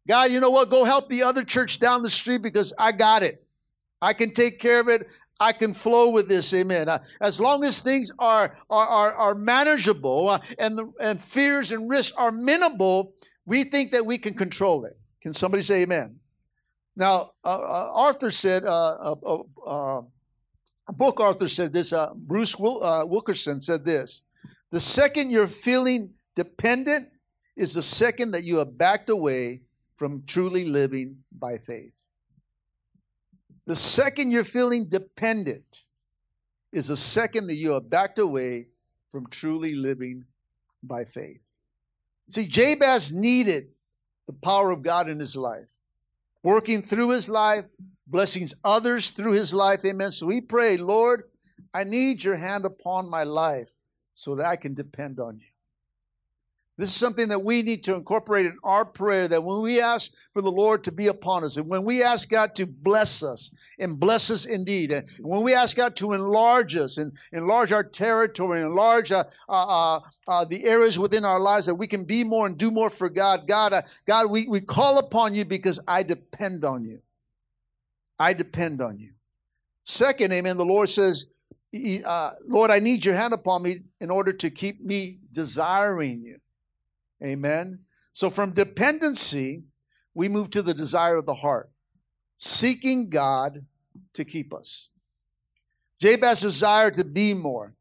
God, 0.08 0.30
you 0.30 0.40
know 0.40 0.50
what? 0.50 0.70
Go 0.70 0.84
help 0.84 1.08
the 1.08 1.22
other 1.22 1.44
church 1.44 1.78
down 1.78 2.02
the 2.02 2.10
street 2.10 2.42
because 2.42 2.72
I 2.78 2.92
got 2.92 3.22
it. 3.22 3.46
I 4.02 4.14
can 4.14 4.32
take 4.32 4.58
care 4.58 4.80
of 4.80 4.88
it. 4.88 5.06
I 5.38 5.52
can 5.52 5.72
flow 5.72 6.10
with 6.10 6.28
this, 6.28 6.52
amen. 6.52 6.88
Uh, 6.88 6.98
as 7.20 7.40
long 7.40 7.64
as 7.64 7.80
things 7.80 8.12
are 8.18 8.58
are 8.68 8.86
are, 8.86 9.14
are 9.14 9.34
manageable 9.34 10.28
uh, 10.28 10.38
and 10.58 10.76
the 10.76 10.92
and 11.00 11.22
fears 11.22 11.72
and 11.72 11.88
risks 11.88 12.14
are 12.16 12.30
minimal, 12.30 13.14
we 13.46 13.64
think 13.64 13.92
that 13.92 14.04
we 14.04 14.18
can 14.18 14.34
control 14.34 14.84
it. 14.84 14.99
Can 15.22 15.34
somebody 15.34 15.62
say 15.62 15.82
amen? 15.82 16.18
Now, 16.96 17.32
uh, 17.44 17.60
uh 17.60 17.92
Arthur 17.94 18.30
said, 18.30 18.64
uh, 18.64 19.14
uh, 19.66 20.02
a 20.88 20.92
book 20.92 21.20
Arthur 21.20 21.48
said 21.48 21.72
this. 21.72 21.92
Bruce 22.14 22.58
Wil- 22.58 23.08
Wilkinson 23.08 23.60
said 23.60 23.84
this: 23.84 24.22
the 24.70 24.80
second 24.80 25.30
you're 25.30 25.46
feeling 25.46 26.10
dependent 26.34 27.08
is 27.56 27.74
the 27.74 27.82
second 27.82 28.32
that 28.32 28.44
you 28.44 28.56
have 28.56 28.78
backed 28.78 29.10
away 29.10 29.62
from 29.96 30.22
truly 30.26 30.64
living 30.64 31.18
by 31.32 31.58
faith. 31.58 31.92
The 33.66 33.76
second 33.76 34.30
you're 34.30 34.44
feeling 34.44 34.86
dependent 34.86 35.84
is 36.72 36.88
the 36.88 36.96
second 36.96 37.48
that 37.48 37.56
you 37.56 37.72
have 37.72 37.90
backed 37.90 38.18
away 38.18 38.68
from 39.10 39.26
truly 39.28 39.74
living 39.74 40.24
by 40.82 41.04
faith. 41.04 41.40
See, 42.28 42.46
Jabez 42.46 43.12
needed 43.12 43.68
the 44.30 44.46
power 44.46 44.70
of 44.70 44.82
God 44.82 45.10
in 45.10 45.18
his 45.18 45.34
life, 45.34 45.72
working 46.44 46.82
through 46.82 47.10
his 47.10 47.28
life, 47.28 47.64
blessings 48.06 48.54
others 48.62 49.10
through 49.10 49.32
his 49.32 49.52
life. 49.52 49.84
Amen. 49.84 50.12
So 50.12 50.26
we 50.26 50.40
pray, 50.40 50.76
Lord, 50.76 51.24
I 51.74 51.82
need 51.82 52.22
your 52.22 52.36
hand 52.36 52.64
upon 52.64 53.10
my 53.10 53.24
life 53.24 53.70
so 54.14 54.36
that 54.36 54.46
I 54.46 54.54
can 54.54 54.74
depend 54.74 55.18
on 55.18 55.38
you. 55.38 55.46
This 56.80 56.88
is 56.88 56.96
something 56.96 57.28
that 57.28 57.44
we 57.44 57.60
need 57.60 57.84
to 57.84 57.94
incorporate 57.94 58.46
in 58.46 58.56
our 58.64 58.86
prayer 58.86 59.28
that 59.28 59.44
when 59.44 59.60
we 59.60 59.82
ask 59.82 60.12
for 60.32 60.40
the 60.40 60.50
Lord 60.50 60.82
to 60.84 60.92
be 60.92 61.08
upon 61.08 61.44
us, 61.44 61.58
and 61.58 61.68
when 61.68 61.84
we 61.84 62.02
ask 62.02 62.30
God 62.30 62.54
to 62.54 62.64
bless 62.64 63.22
us, 63.22 63.50
and 63.78 64.00
bless 64.00 64.30
us 64.30 64.46
indeed, 64.46 64.90
and 64.90 65.06
when 65.20 65.42
we 65.42 65.52
ask 65.52 65.76
God 65.76 65.94
to 65.96 66.14
enlarge 66.14 66.76
us 66.76 66.96
and 66.96 67.12
enlarge 67.32 67.70
our 67.70 67.84
territory, 67.84 68.62
enlarge 68.62 69.12
uh, 69.12 69.24
uh, 69.46 69.96
uh, 69.96 70.00
uh, 70.26 70.46
the 70.46 70.64
areas 70.64 70.98
within 70.98 71.22
our 71.22 71.38
lives 71.38 71.66
that 71.66 71.74
we 71.74 71.86
can 71.86 72.04
be 72.04 72.24
more 72.24 72.46
and 72.46 72.56
do 72.56 72.70
more 72.70 72.88
for 72.88 73.10
God, 73.10 73.46
God, 73.46 73.74
uh, 73.74 73.82
God, 74.06 74.30
we, 74.30 74.48
we 74.48 74.62
call 74.62 74.96
upon 74.96 75.34
you 75.34 75.44
because 75.44 75.80
I 75.86 76.02
depend 76.02 76.64
on 76.64 76.86
you. 76.86 77.00
I 78.18 78.32
depend 78.32 78.80
on 78.80 78.98
you. 78.98 79.10
Second, 79.84 80.32
amen, 80.32 80.56
the 80.56 80.64
Lord 80.64 80.88
says, 80.88 81.26
uh, 82.06 82.30
Lord, 82.46 82.70
I 82.70 82.78
need 82.78 83.04
your 83.04 83.16
hand 83.16 83.34
upon 83.34 83.64
me 83.64 83.80
in 84.00 84.10
order 84.10 84.32
to 84.32 84.48
keep 84.48 84.82
me 84.82 85.18
desiring 85.30 86.22
you. 86.22 86.38
Amen. 87.24 87.80
So 88.12 88.30
from 88.30 88.52
dependency, 88.52 89.64
we 90.14 90.28
move 90.28 90.50
to 90.50 90.62
the 90.62 90.74
desire 90.74 91.16
of 91.16 91.26
the 91.26 91.34
heart, 91.34 91.70
seeking 92.36 93.10
God 93.10 93.64
to 94.14 94.24
keep 94.24 94.52
us. 94.52 94.90
Jabez 96.00 96.40
desired 96.40 96.94
to 96.94 97.04
be 97.04 97.34
more 97.34 97.74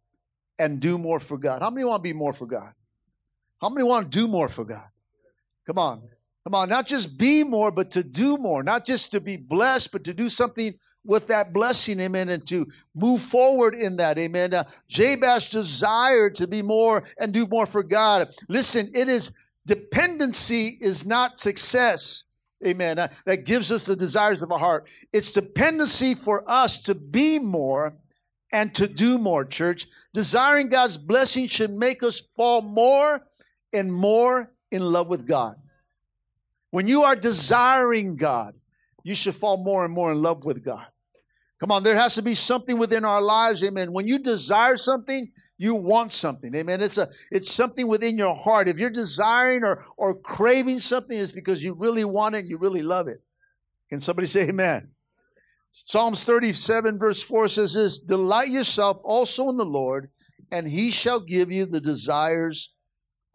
and 0.57 0.79
do 0.79 0.97
more 0.97 1.19
for 1.19 1.37
God. 1.37 1.61
How 1.61 1.69
many 1.69 1.85
want 1.85 2.03
to 2.03 2.09
be 2.09 2.13
more 2.13 2.33
for 2.33 2.45
God? 2.45 2.73
How 3.61 3.69
many 3.69 3.83
want 3.83 4.11
to 4.11 4.17
do 4.17 4.27
more 4.27 4.49
for 4.49 4.65
God? 4.65 4.87
Come 5.65 5.77
on. 5.77 6.01
Come 6.43 6.55
on, 6.55 6.69
not 6.69 6.87
just 6.87 7.17
be 7.17 7.43
more, 7.43 7.69
but 7.71 7.91
to 7.91 8.03
do 8.03 8.37
more. 8.37 8.63
Not 8.63 8.85
just 8.85 9.11
to 9.11 9.21
be 9.21 9.37
blessed, 9.37 9.91
but 9.91 10.03
to 10.05 10.13
do 10.13 10.29
something 10.29 10.73
with 11.09 11.27
that 11.27 11.51
blessing, 11.51 11.99
amen, 11.99 12.29
and 12.29 12.45
to 12.47 12.67
move 12.93 13.19
forward 13.19 13.73
in 13.73 13.97
that, 13.97 14.17
amen. 14.19 14.53
Uh, 14.53 14.63
Jabez 14.87 15.49
desired 15.49 16.35
to 16.35 16.47
be 16.47 16.61
more 16.61 17.03
and 17.17 17.33
do 17.33 17.47
more 17.47 17.65
for 17.65 17.81
God. 17.81 18.29
Listen, 18.47 18.89
it 18.93 19.09
is 19.09 19.35
dependency 19.65 20.77
is 20.79 21.07
not 21.07 21.39
success, 21.39 22.25
amen, 22.65 22.99
uh, 22.99 23.07
that 23.25 23.45
gives 23.45 23.71
us 23.71 23.87
the 23.87 23.95
desires 23.95 24.43
of 24.43 24.51
our 24.51 24.59
heart. 24.59 24.87
It's 25.11 25.31
dependency 25.31 26.13
for 26.13 26.43
us 26.47 26.83
to 26.83 26.93
be 26.93 27.39
more 27.39 27.95
and 28.51 28.73
to 28.75 28.87
do 28.87 29.17
more, 29.17 29.45
church. 29.45 29.87
Desiring 30.13 30.69
God's 30.69 30.97
blessing 30.97 31.47
should 31.47 31.71
make 31.71 32.03
us 32.03 32.19
fall 32.19 32.61
more 32.61 33.25
and 33.73 33.91
more 33.91 34.51
in 34.71 34.83
love 34.83 35.07
with 35.07 35.27
God. 35.27 35.55
When 36.69 36.87
you 36.87 37.01
are 37.01 37.15
desiring 37.15 38.15
God, 38.15 38.53
you 39.03 39.15
should 39.15 39.35
fall 39.35 39.57
more 39.57 39.85
and 39.85 39.93
more 39.93 40.11
in 40.11 40.21
love 40.21 40.45
with 40.45 40.63
God. 40.63 40.85
Come 41.59 41.71
on, 41.71 41.83
there 41.83 41.97
has 41.97 42.15
to 42.15 42.21
be 42.21 42.35
something 42.35 42.77
within 42.77 43.03
our 43.03 43.21
lives, 43.21 43.63
amen. 43.63 43.91
When 43.91 44.07
you 44.07 44.19
desire 44.19 44.77
something, 44.77 45.29
you 45.57 45.75
want 45.75 46.13
something. 46.13 46.55
Amen. 46.55 46.81
It's 46.81 46.97
a 46.97 47.09
it's 47.31 47.51
something 47.51 47.85
within 47.85 48.17
your 48.17 48.33
heart. 48.33 48.69
If 48.69 48.79
you're 48.79 48.89
desiring 48.89 49.65
or 49.65 49.83
or 49.97 50.15
craving 50.15 50.79
something, 50.79 51.17
it's 51.17 51.33
because 51.33 51.61
you 51.61 51.73
really 51.73 52.05
want 52.05 52.35
it 52.35 52.39
and 52.39 52.49
you 52.49 52.57
really 52.57 52.81
love 52.81 53.09
it. 53.09 53.21
Can 53.89 53.99
somebody 53.99 54.27
say 54.27 54.47
amen? 54.47 54.91
Psalms 55.71 56.23
37, 56.23 56.97
verse 56.97 57.21
4 57.21 57.49
says 57.49 57.73
this 57.73 57.99
Delight 57.99 58.47
yourself 58.47 58.99
also 59.03 59.49
in 59.49 59.57
the 59.57 59.65
Lord, 59.65 60.09
and 60.51 60.67
he 60.67 60.91
shall 60.91 61.19
give 61.19 61.51
you 61.51 61.65
the 61.65 61.81
desires 61.81 62.73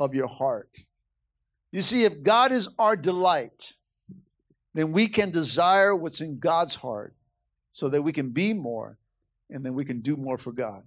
of 0.00 0.14
your 0.14 0.28
heart. 0.28 0.70
You 1.72 1.82
see, 1.82 2.04
if 2.04 2.22
God 2.22 2.52
is 2.52 2.70
our 2.78 2.96
delight, 2.96 3.74
then 4.72 4.92
we 4.92 5.08
can 5.08 5.30
desire 5.30 5.94
what's 5.94 6.22
in 6.22 6.38
God's 6.38 6.76
heart 6.76 7.14
so 7.74 7.88
that 7.88 8.00
we 8.00 8.12
can 8.12 8.30
be 8.30 8.54
more 8.54 8.96
and 9.50 9.66
then 9.66 9.74
we 9.74 9.84
can 9.84 10.00
do 10.00 10.16
more 10.16 10.38
for 10.38 10.52
God. 10.52 10.84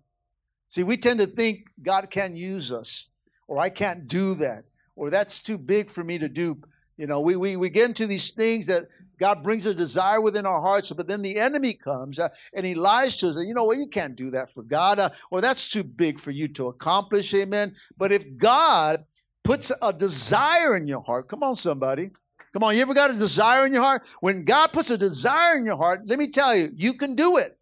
See, 0.70 0.84
we 0.84 0.96
tend 0.96 1.20
to 1.20 1.27
think 1.27 1.65
God 1.84 2.10
can't 2.10 2.34
use 2.34 2.72
us 2.72 3.10
or 3.50 3.60
I 3.60 3.67
can't 3.67 4.08
do 4.08 4.36
that 4.36 4.63
or 4.96 5.10
that's 5.10 5.41
too 5.41 5.58
big 5.58 5.89
for 5.89 6.01
me 6.01 6.17
to 6.17 6.29
do. 6.29 6.58
You 6.96 7.06
know, 7.06 7.20
we, 7.20 7.36
we, 7.36 7.58
we 7.58 7.70
get 7.70 7.89
into 7.89 8.08
these 8.08 8.32
things 8.32 8.67
that 8.67 8.88
God 9.20 9.44
brings 9.44 9.65
a 9.65 9.75
desire 9.75 10.22
within 10.22 10.46
our 10.46 10.62
hearts, 10.62 10.94
but 10.94 11.10
then 11.10 11.22
the 11.22 11.38
enemy 11.38 11.74
comes 11.74 12.20
uh, 12.20 12.29
and 12.53 12.65
he 12.65 12.74
lies 12.74 13.17
to 13.17 13.27
us. 13.27 13.36
And 13.36 13.50
you 13.50 13.53
know 13.53 13.65
what? 13.65 13.75
Well, 13.75 13.79
you 13.79 13.88
can't 13.88 14.15
do 14.15 14.32
that 14.32 14.53
for 14.53 14.63
God, 14.63 14.98
uh, 14.98 15.10
or 15.29 15.41
that's 15.41 15.70
too 15.70 15.84
big 15.84 16.22
for 16.22 16.32
you 16.32 16.48
to 16.50 16.70
accomplish. 16.70 17.34
Amen. 17.34 17.75
But 17.98 18.13
if 18.13 18.38
God 18.38 19.03
puts 19.44 19.72
a 19.82 19.91
desire 19.91 20.77
in 20.77 20.88
your 20.88 21.01
heart. 21.01 21.27
Come 21.27 21.44
on, 21.44 21.56
somebody. 21.56 22.12
Come 22.54 22.63
on, 22.63 22.75
you 22.75 22.82
ever 22.82 22.94
got 22.94 23.12
a 23.12 23.13
desire 23.13 23.66
in 23.66 23.74
your 23.74 23.84
heart? 23.84 24.04
When 24.20 24.46
God 24.46 24.72
puts 24.72 24.89
a 24.89 24.98
desire 24.98 25.58
in 25.58 25.66
your 25.66 25.77
heart, 25.77 26.01
let 26.06 26.18
me 26.18 26.30
tell 26.30 26.56
you, 26.56 26.72
you 26.75 26.94
can 26.94 27.16
do 27.16 27.38
it. 27.38 27.58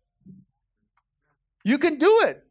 You 1.63 1.77
can 1.77 1.98
do 1.98 2.22
it. 2.25 2.45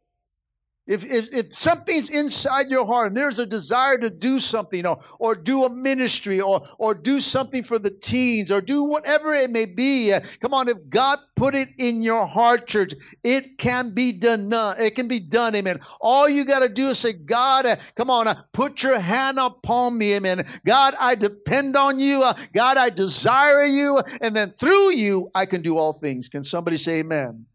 If, 0.87 1.03
if, 1.03 1.33
if, 1.33 1.51
something's 1.51 2.11
inside 2.11 2.69
your 2.69 2.85
heart 2.85 3.07
and 3.07 3.17
there's 3.17 3.39
a 3.39 3.45
desire 3.45 3.97
to 3.97 4.09
do 4.11 4.39
something 4.39 4.85
or, 4.85 4.99
or 5.17 5.33
do 5.33 5.63
a 5.63 5.69
ministry 5.69 6.39
or, 6.39 6.61
or 6.77 6.93
do 6.93 7.19
something 7.19 7.63
for 7.63 7.79
the 7.79 7.89
teens 7.89 8.51
or 8.51 8.61
do 8.61 8.83
whatever 8.83 9.33
it 9.33 9.49
may 9.49 9.65
be, 9.65 10.13
uh, 10.13 10.19
come 10.41 10.53
on, 10.53 10.69
if 10.69 10.77
God 10.87 11.17
put 11.35 11.55
it 11.55 11.69
in 11.79 12.03
your 12.03 12.27
heart, 12.27 12.67
church, 12.67 12.93
it 13.23 13.57
can 13.57 13.95
be 13.95 14.11
done. 14.11 14.51
It 14.77 14.93
can 14.93 15.07
be 15.07 15.19
done, 15.19 15.55
amen. 15.55 15.79
All 15.99 16.29
you 16.29 16.45
got 16.45 16.59
to 16.59 16.69
do 16.69 16.89
is 16.89 16.99
say, 16.99 17.13
God, 17.13 17.65
uh, 17.65 17.77
come 17.95 18.11
on, 18.11 18.27
uh, 18.27 18.43
put 18.53 18.83
your 18.83 18.99
hand 18.99 19.39
upon 19.39 19.97
me, 19.97 20.13
amen. 20.13 20.45
God, 20.67 20.93
I 20.99 21.15
depend 21.15 21.75
on 21.75 21.97
you. 21.97 22.21
Uh, 22.21 22.35
God, 22.53 22.77
I 22.77 22.91
desire 22.91 23.65
you. 23.65 24.03
And 24.21 24.35
then 24.35 24.53
through 24.59 24.91
you, 24.91 25.31
I 25.33 25.47
can 25.47 25.63
do 25.63 25.79
all 25.79 25.93
things. 25.93 26.29
Can 26.29 26.43
somebody 26.43 26.77
say 26.77 26.99
amen? 26.99 27.47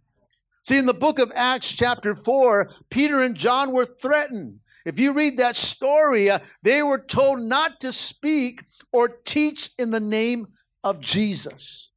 See, 0.71 0.79
in 0.79 0.87
the 0.87 0.95
book 0.95 1.19
of 1.19 1.33
Acts, 1.35 1.73
chapter 1.73 2.15
4, 2.15 2.71
Peter 2.91 3.23
and 3.23 3.35
John 3.35 3.73
were 3.73 3.85
threatened. 3.85 4.61
If 4.87 5.01
you 5.01 5.13
read 5.13 5.39
that 5.39 5.57
story, 5.57 6.31
uh, 6.31 6.39
they 6.63 6.81
were 6.81 7.01
told 7.01 7.41
not 7.41 7.81
to 7.81 7.93
speak 7.93 8.63
or 8.93 9.09
teach 9.09 9.71
in 9.81 9.91
the 9.91 9.99
name 9.99 10.47
of 10.85 11.01
Jesus. 11.01 11.91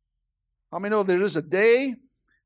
How 0.72 0.80
many 0.80 0.89
know 0.89 1.03
there 1.03 1.22
is 1.22 1.36
a 1.36 1.42
day 1.44 1.98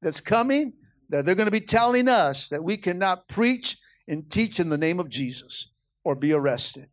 that's 0.01 0.19
coming 0.19 0.73
that 1.07 1.25
they're 1.25 1.33
going 1.33 1.45
to 1.45 1.49
be 1.49 1.61
telling 1.61 2.09
us 2.09 2.49
that 2.49 2.61
we 2.61 2.75
cannot 2.75 3.29
preach 3.29 3.77
and 4.05 4.29
teach 4.29 4.59
in 4.59 4.67
the 4.67 4.77
name 4.77 4.99
of 4.99 5.07
Jesus 5.07 5.69
or 6.03 6.13
be 6.13 6.33
arrested? 6.33 6.89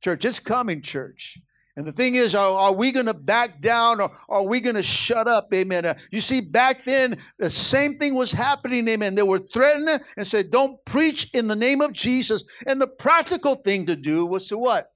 Church, 0.00 0.24
it's 0.24 0.38
coming, 0.38 0.80
church. 0.80 1.40
And 1.80 1.86
the 1.86 1.92
thing 1.92 2.14
is, 2.14 2.34
are, 2.34 2.52
are 2.52 2.74
we 2.74 2.92
going 2.92 3.06
to 3.06 3.14
back 3.14 3.62
down 3.62 4.02
or 4.02 4.10
are 4.28 4.44
we 4.44 4.60
going 4.60 4.76
to 4.76 4.82
shut 4.82 5.26
up? 5.26 5.48
Amen. 5.54 5.86
Uh, 5.86 5.94
you 6.10 6.20
see, 6.20 6.42
back 6.42 6.84
then, 6.84 7.16
the 7.38 7.48
same 7.48 7.96
thing 7.96 8.14
was 8.14 8.30
happening. 8.32 8.86
Amen. 8.86 9.14
They 9.14 9.22
were 9.22 9.38
threatening 9.38 9.98
and 10.18 10.26
said, 10.26 10.50
don't 10.50 10.76
preach 10.84 11.30
in 11.32 11.48
the 11.48 11.56
name 11.56 11.80
of 11.80 11.94
Jesus. 11.94 12.44
And 12.66 12.78
the 12.78 12.86
practical 12.86 13.54
thing 13.54 13.86
to 13.86 13.96
do 13.96 14.26
was 14.26 14.46
to 14.48 14.58
what? 14.58 14.92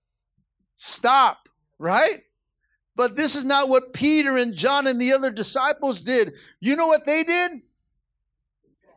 Stop, 0.76 1.48
right? 1.78 2.20
But 2.96 3.16
this 3.16 3.34
is 3.34 3.46
not 3.46 3.70
what 3.70 3.94
Peter 3.94 4.36
and 4.36 4.52
John 4.52 4.86
and 4.86 5.00
the 5.00 5.14
other 5.14 5.30
disciples 5.30 6.02
did. 6.02 6.34
You 6.60 6.76
know 6.76 6.86
what 6.86 7.06
they 7.06 7.24
did? 7.24 7.62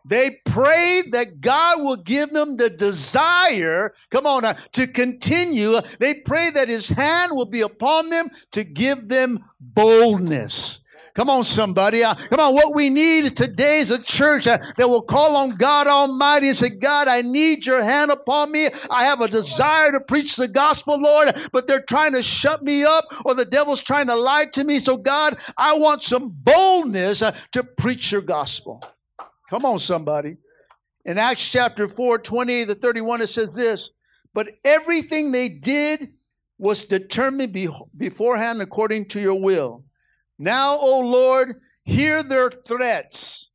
They 0.08 0.40
prayed 0.46 1.12
that 1.12 1.42
God 1.42 1.84
will 1.84 1.98
give 1.98 2.30
them 2.30 2.56
the 2.56 2.70
desire, 2.70 3.94
come 4.10 4.26
on, 4.26 4.46
uh, 4.46 4.54
to 4.72 4.88
continue. 4.88 5.76
They 6.00 6.14
pray 6.14 6.50
that 6.52 6.70
His 6.70 6.88
hand 6.88 7.34
will 7.34 7.46
be 7.46 7.62
upon 7.62 8.10
them 8.10 8.30
to 8.52 8.64
give 8.64 9.10
them 9.10 9.44
boldness. 9.60 10.80
Come 11.14 11.30
on, 11.32 11.44
somebody. 11.44 12.04
Uh, 12.04 12.14
come 12.14 12.40
on. 12.40 12.54
What 12.54 12.76
we 12.76 12.92
need 12.92 13.36
today 13.36 13.80
is 13.80 13.90
a 13.90 14.02
church 14.02 14.46
uh, 14.46 14.60
that 14.78 14.88
will 14.88 15.02
call 15.02 15.36
on 15.36 15.56
God 15.56 15.88
Almighty 15.88 16.48
and 16.48 16.56
say, 16.56 16.70
God, 16.70 17.08
I 17.08 17.24
need 17.24 17.66
your 17.66 17.84
hand 17.84 18.12
upon 18.12 18.52
me. 18.52 18.70
I 18.92 19.06
have 19.06 19.20
a 19.22 19.28
desire 19.28 19.92
to 19.92 20.00
preach 20.00 20.36
the 20.36 20.48
gospel, 20.48 21.02
Lord, 21.02 21.36
but 21.52 21.66
they're 21.66 21.82
trying 21.82 22.14
to 22.14 22.22
shut 22.22 22.62
me 22.62 22.86
up 22.86 23.06
or 23.26 23.34
the 23.34 23.46
devil's 23.46 23.82
trying 23.82 24.08
to 24.08 24.16
lie 24.16 24.46
to 24.54 24.64
me. 24.64 24.78
So, 24.78 24.96
God, 24.96 25.38
I 25.58 25.76
want 25.80 26.04
some 26.04 26.30
boldness 26.30 27.24
uh, 27.24 27.36
to 27.52 27.64
preach 27.64 28.12
your 28.12 28.22
gospel. 28.22 28.84
Come 29.48 29.66
on, 29.66 29.80
somebody. 29.80 30.38
In 31.06 31.18
Acts 31.18 31.50
chapter 31.50 31.88
4, 31.88 32.20
28 32.20 32.68
to 32.68 32.76
31, 32.76 33.22
it 33.22 33.28
says 33.28 33.56
this 33.56 33.92
But 34.34 34.50
everything 34.64 35.32
they 35.32 35.50
did 35.50 36.14
was 36.58 36.86
determined 36.86 37.54
be- 37.54 37.70
beforehand 37.96 38.62
according 38.62 39.06
to 39.10 39.20
your 39.20 39.40
will. 39.40 39.86
Now, 40.38 40.78
O 40.78 41.00
Lord, 41.00 41.62
hear 41.84 42.24
their 42.24 42.52
threats 42.52 43.52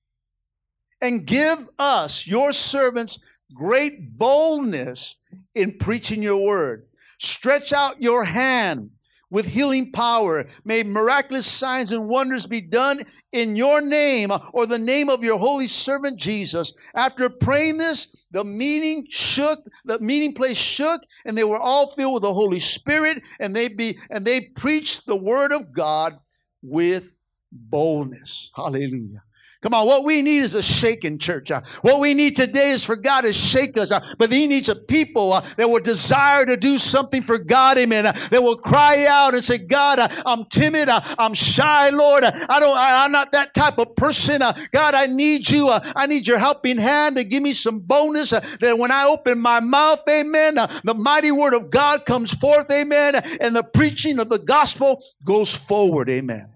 and 1.00 1.26
give 1.26 1.68
us, 1.78 2.26
your 2.26 2.52
servants, 2.52 3.18
great 3.52 4.16
boldness 4.16 5.16
in 5.54 5.76
preaching 5.78 6.22
your 6.22 6.42
word. 6.42 6.86
Stretch 7.18 7.72
out 7.72 8.00
your 8.00 8.24
hand 8.24 8.90
with 9.32 9.46
healing 9.46 9.90
power. 9.90 10.46
May 10.64 10.84
miraculous 10.84 11.46
signs 11.46 11.90
and 11.90 12.06
wonders 12.06 12.46
be 12.46 12.60
done 12.60 13.02
in 13.32 13.56
your 13.56 13.80
name 13.80 14.30
or 14.52 14.66
the 14.66 14.78
name 14.78 15.08
of 15.08 15.24
your 15.24 15.38
holy 15.38 15.66
servant 15.66 16.18
Jesus. 16.18 16.74
After 16.94 17.30
praying 17.30 17.78
this, 17.78 18.24
the 18.30 18.44
meeting 18.44 19.06
shook, 19.08 19.58
the 19.86 19.98
meeting 20.00 20.34
place 20.34 20.58
shook, 20.58 21.00
and 21.24 21.36
they 21.36 21.44
were 21.44 21.58
all 21.58 21.88
filled 21.88 22.14
with 22.14 22.22
the 22.22 22.34
Holy 22.34 22.60
Spirit, 22.60 23.22
and 23.40 23.56
they 23.56 23.68
be 23.68 23.98
and 24.10 24.24
they 24.24 24.42
preached 24.42 25.06
the 25.06 25.16
word 25.16 25.52
of 25.52 25.72
God 25.72 26.18
with 26.62 27.12
boldness. 27.50 28.52
Hallelujah. 28.54 29.22
Come 29.62 29.74
on, 29.74 29.86
what 29.86 30.04
we 30.04 30.22
need 30.22 30.38
is 30.38 30.56
a 30.56 30.62
shaken 30.62 31.20
church. 31.20 31.52
Uh, 31.52 31.60
what 31.82 32.00
we 32.00 32.14
need 32.14 32.34
today 32.34 32.70
is 32.70 32.84
for 32.84 32.96
God 32.96 33.20
to 33.20 33.32
shake 33.32 33.78
us. 33.78 33.92
Uh, 33.92 34.00
but 34.18 34.32
He 34.32 34.48
needs 34.48 34.68
a 34.68 34.74
people 34.74 35.32
uh, 35.32 35.44
that 35.56 35.70
will 35.70 35.80
desire 35.80 36.44
to 36.44 36.56
do 36.56 36.78
something 36.78 37.22
for 37.22 37.38
God. 37.38 37.78
Amen. 37.78 38.04
Uh. 38.06 38.12
That 38.32 38.42
will 38.42 38.56
cry 38.56 39.06
out 39.08 39.34
and 39.34 39.44
say, 39.44 39.58
God, 39.58 40.00
uh, 40.00 40.08
I'm 40.26 40.46
timid. 40.46 40.88
Uh, 40.88 41.00
I'm 41.16 41.32
shy, 41.32 41.90
Lord. 41.90 42.24
I 42.24 42.58
don't, 42.58 42.76
I, 42.76 43.04
am 43.04 43.12
not 43.12 43.30
that 43.32 43.54
type 43.54 43.78
of 43.78 43.94
person. 43.94 44.40
God, 44.72 44.94
I 44.94 45.06
need 45.06 45.48
you. 45.48 45.70
I 45.70 46.06
need 46.08 46.26
your 46.26 46.38
helping 46.38 46.78
hand 46.78 47.14
to 47.16 47.22
give 47.22 47.42
me 47.42 47.52
some 47.52 47.78
bonus 47.78 48.30
that 48.30 48.78
when 48.78 48.90
I 48.90 49.04
open 49.04 49.38
my 49.38 49.60
mouth, 49.60 50.00
amen, 50.10 50.56
the 50.82 50.94
mighty 50.94 51.30
word 51.30 51.54
of 51.54 51.70
God 51.70 52.04
comes 52.04 52.32
forth. 52.32 52.68
Amen. 52.72 53.14
And 53.40 53.54
the 53.54 53.62
preaching 53.62 54.18
of 54.18 54.28
the 54.28 54.40
gospel 54.40 55.00
goes 55.24 55.54
forward. 55.54 56.10
Amen. 56.10 56.48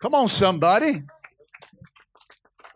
Come 0.00 0.16
on, 0.16 0.26
somebody. 0.26 1.04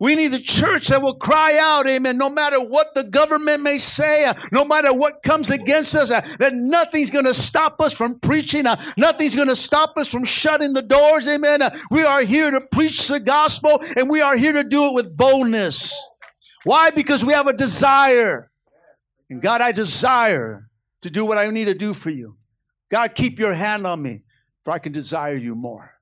We 0.00 0.14
need 0.14 0.32
a 0.32 0.38
church 0.38 0.88
that 0.88 1.02
will 1.02 1.16
cry 1.16 1.58
out, 1.60 1.88
amen, 1.88 2.18
no 2.18 2.30
matter 2.30 2.60
what 2.60 2.94
the 2.94 3.02
government 3.02 3.62
may 3.62 3.78
say, 3.78 4.26
uh, 4.26 4.34
no 4.52 4.64
matter 4.64 4.94
what 4.94 5.24
comes 5.24 5.50
against 5.50 5.94
us, 5.96 6.12
uh, 6.12 6.20
that 6.38 6.54
nothing's 6.54 7.10
going 7.10 7.24
to 7.24 7.34
stop 7.34 7.80
us 7.80 7.92
from 7.92 8.20
preaching. 8.20 8.66
Uh, 8.66 8.80
nothing's 8.96 9.34
going 9.34 9.48
to 9.48 9.56
stop 9.56 9.96
us 9.96 10.06
from 10.06 10.24
shutting 10.24 10.72
the 10.72 10.82
doors, 10.82 11.26
amen. 11.26 11.60
We 11.90 12.04
are 12.04 12.22
here 12.22 12.50
to 12.50 12.60
preach 12.70 13.08
the 13.08 13.18
gospel 13.18 13.82
and 13.96 14.08
we 14.08 14.20
are 14.20 14.36
here 14.36 14.52
to 14.52 14.62
do 14.62 14.86
it 14.86 14.94
with 14.94 15.16
boldness. 15.16 15.96
Why? 16.64 16.90
Because 16.90 17.24
we 17.24 17.32
have 17.32 17.48
a 17.48 17.52
desire. 17.52 18.50
And 19.28 19.42
God, 19.42 19.60
I 19.60 19.72
desire 19.72 20.68
to 21.02 21.10
do 21.10 21.24
what 21.24 21.38
I 21.38 21.50
need 21.50 21.66
to 21.66 21.74
do 21.74 21.92
for 21.92 22.10
you. 22.10 22.36
God, 22.88 23.14
keep 23.14 23.38
your 23.38 23.52
hand 23.52 23.86
on 23.86 24.00
me 24.00 24.22
for 24.64 24.72
I 24.72 24.78
can 24.78 24.92
desire 24.92 25.34
you 25.34 25.54
more. 25.54 25.97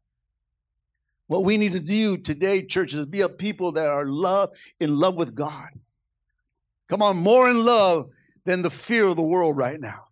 What 1.28 1.44
we 1.44 1.56
need 1.56 1.72
to 1.72 1.80
do 1.80 2.16
today, 2.16 2.64
church, 2.64 2.94
is 2.94 3.06
be 3.06 3.22
a 3.22 3.28
people 3.28 3.72
that 3.72 3.86
are 3.86 4.06
love 4.06 4.50
in 4.78 4.96
love 4.96 5.16
with 5.16 5.34
God. 5.34 5.68
Come 6.88 7.02
on, 7.02 7.16
more 7.16 7.50
in 7.50 7.64
love 7.64 8.10
than 8.44 8.62
the 8.62 8.70
fear 8.70 9.06
of 9.06 9.16
the 9.16 9.22
world 9.22 9.56
right 9.56 9.80
now. 9.80 10.04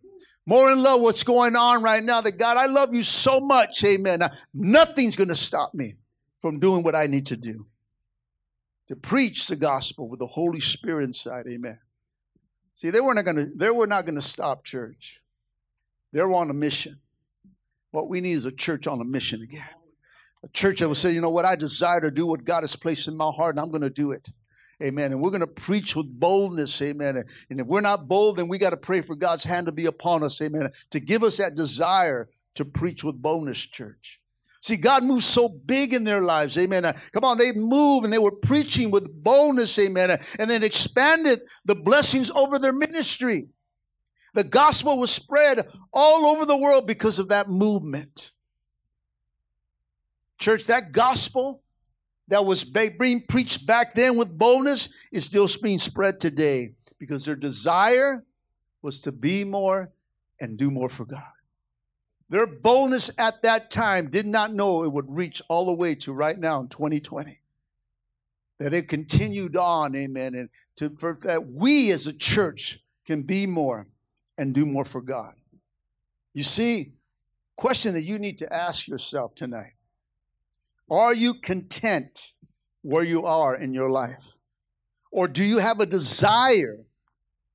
More 0.47 0.71
in 0.71 0.83
love 0.83 1.01
what's 1.01 1.23
going 1.23 1.57
on 1.57 1.83
right 1.83 2.03
now 2.03 2.21
that 2.21 2.37
God, 2.37 2.57
I 2.57 2.67
love 2.67 2.93
you 2.93 3.03
so 3.03 3.41
much. 3.41 3.83
Amen. 3.85 4.19
Now, 4.19 4.31
nothing's 4.53 5.17
going 5.17 5.29
to 5.29 5.37
stop 5.37 5.73
me 5.73 5.95
from 6.41 6.59
doing 6.59 6.83
what 6.83 6.97
I 6.97 7.07
need 7.07 7.27
to 7.27 7.37
do. 7.37 7.67
To 8.88 8.97
preach 8.97 9.47
the 9.47 9.57
gospel 9.57 10.09
with 10.09 10.19
the 10.19 10.27
Holy 10.27 10.61
Spirit 10.61 11.05
inside. 11.05 11.47
Amen. 11.49 11.79
See, 12.75 12.91
they 12.91 13.01
were 13.01 13.15
not 13.15 13.25
going 13.25 13.37
to, 13.37 13.51
they 13.55 13.71
were 13.71 13.87
not 13.87 14.05
going 14.05 14.17
to 14.17 14.21
stop 14.21 14.65
church. 14.65 15.23
They're 16.12 16.31
on 16.31 16.51
a 16.51 16.55
mission. 16.55 16.99
What 17.93 18.09
we 18.09 18.21
need 18.21 18.33
is 18.33 18.45
a 18.45 18.53
church 18.53 18.87
on 18.87 19.01
a 19.01 19.05
mission 19.05 19.41
again 19.41 19.65
a 20.45 20.49
church 20.49 20.81
that 20.81 20.89
will 20.89 20.95
say, 20.95 21.13
you 21.13 21.21
know 21.21 21.31
what, 21.31 21.45
I 21.45 21.57
desire 21.57 22.01
to 22.03 22.11
do 22.11 22.27
what 22.27 22.45
God 22.45 22.63
has 22.63 22.77
placed 22.77 23.09
in 23.09 23.17
my 23.17 23.31
heart, 23.31 23.57
and 23.57 23.61
I'm 23.61 23.71
going 23.71 23.83
to 23.83 23.91
do 23.91 24.13
it. 24.13 24.29
Amen. 24.83 25.13
And 25.13 25.23
we're 25.23 25.31
going 25.31 25.41
to 25.41 25.47
preach 25.47 25.97
with 25.97 26.07
boldness. 26.09 26.83
Amen. 26.83 27.25
And 27.49 27.61
if 27.61 27.67
we're 27.67 27.81
not 27.81 28.09
bold, 28.09 28.37
then 28.37 28.49
we 28.49 28.59
got 28.59 28.71
to 28.71 28.77
pray 28.77 29.01
for 29.01 29.15
God's 29.15 29.45
hand 29.45 29.67
to 29.67 29.73
be 29.73 29.87
upon 29.87 30.23
us. 30.23 30.41
Amen. 30.43 30.69
To 30.91 31.01
give 31.01 31.23
us 31.23 31.37
that 31.39 31.55
desire 31.55 32.29
to 32.57 32.65
preach 32.65 33.05
with 33.05 33.23
boldness, 33.23 33.59
church. 33.59 34.21
See, 34.61 34.77
God 34.77 35.05
moves 35.05 35.27
so 35.27 35.49
big 35.49 35.95
in 35.95 36.05
their 36.05 36.23
lives. 36.23 36.59
Amen. 36.59 36.83
Come 37.13 37.25
on, 37.25 37.39
they 37.39 37.53
move 37.53 38.05
and 38.05 38.13
they 38.13 38.19
were 38.19 38.35
preaching 38.35 38.91
with 38.91 39.23
boldness. 39.23 39.79
Amen. 39.79 40.19
And 40.39 40.51
it 40.51 40.65
expanded 40.65 41.43
the 41.65 41.77
blessings 41.77 42.31
over 42.31 42.59
their 42.59 42.73
ministry. 42.73 43.49
The 44.35 44.45
gospel 44.45 44.99
was 44.99 45.11
spread 45.11 45.69
all 45.93 46.27
over 46.27 46.45
the 46.45 46.57
world 46.57 46.87
because 46.87 47.19
of 47.19 47.29
that 47.29 47.49
movement. 47.49 48.33
Church, 50.38 50.64
that 50.64 50.92
gospel 50.92 51.62
that 52.29 52.44
was 52.44 52.64
being 52.64 53.23
preached 53.29 53.66
back 53.66 53.94
then 53.94 54.16
with 54.16 54.37
boldness 54.37 54.88
is 55.12 55.25
still 55.25 55.49
being 55.62 55.79
spread 55.79 56.20
today 56.20 56.73
because 56.99 57.25
their 57.25 57.37
desire 57.37 58.25
was 58.83 59.01
to 59.01 59.12
be 59.12 59.44
more 59.44 59.90
and 60.40 60.57
do 60.57 60.70
more 60.70 60.88
for 60.88 61.05
God. 61.05 61.23
Their 62.31 62.47
boldness 62.47 63.11
at 63.18 63.42
that 63.42 63.70
time 63.70 64.11
did 64.11 64.27
not 64.27 64.53
know 64.53 64.85
it 64.85 64.92
would 64.92 65.14
reach 65.14 65.42
all 65.49 65.66
the 65.66 65.75
way 65.75 65.94
to 65.97 66.12
right 66.12 66.38
now 66.38 66.61
in 66.61 66.68
2020. 66.68 67.40
That 68.59 68.73
it 68.73 68.88
continued 68.88 69.57
on, 69.57 69.94
amen, 69.94 70.35
and 70.35 70.49
to, 70.77 70.90
for, 70.97 71.16
that 71.23 71.47
we 71.47 71.90
as 71.90 72.07
a 72.07 72.12
church 72.12 72.81
can 73.05 73.23
be 73.23 73.47
more 73.47 73.87
and 74.38 74.55
do 74.55 74.64
more 74.64 74.85
for 74.85 75.01
God. 75.01 75.35
You 76.33 76.42
see, 76.42 76.92
question 77.57 77.94
that 77.94 78.03
you 78.03 78.18
need 78.18 78.38
to 78.38 78.53
ask 78.53 78.88
yourself 78.88 79.35
tonight 79.35 79.75
are 80.90 81.14
you 81.14 81.35
content 81.35 82.33
where 82.83 83.05
you 83.05 83.25
are 83.25 83.57
in 83.57 83.73
your 83.73 83.90
life? 83.90 84.37
Or 85.11 85.29
do 85.29 85.42
you 85.44 85.59
have 85.59 85.81
a 85.81 85.87
desire 85.87 86.85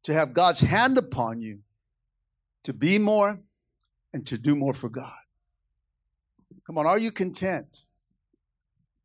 to 0.04 0.14
have 0.14 0.34
God's 0.34 0.62
hand 0.62 0.98
upon 0.98 1.42
you 1.42 1.60
to 2.64 2.74
be 2.74 2.98
more 2.98 3.40
and 4.14 4.26
to 4.28 4.38
do 4.38 4.56
more 4.56 4.74
for 4.74 4.90
God? 4.90 5.12
Come 6.66 6.78
on, 6.78 6.88
are 6.88 6.98
you 6.98 7.12
content? 7.12 7.86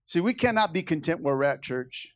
See, 0.06 0.20
we 0.20 0.34
cannot 0.34 0.72
be 0.72 0.82
content 0.82 1.20
where 1.20 1.36
we're 1.36 1.44
at, 1.44 1.62
church. 1.62 2.14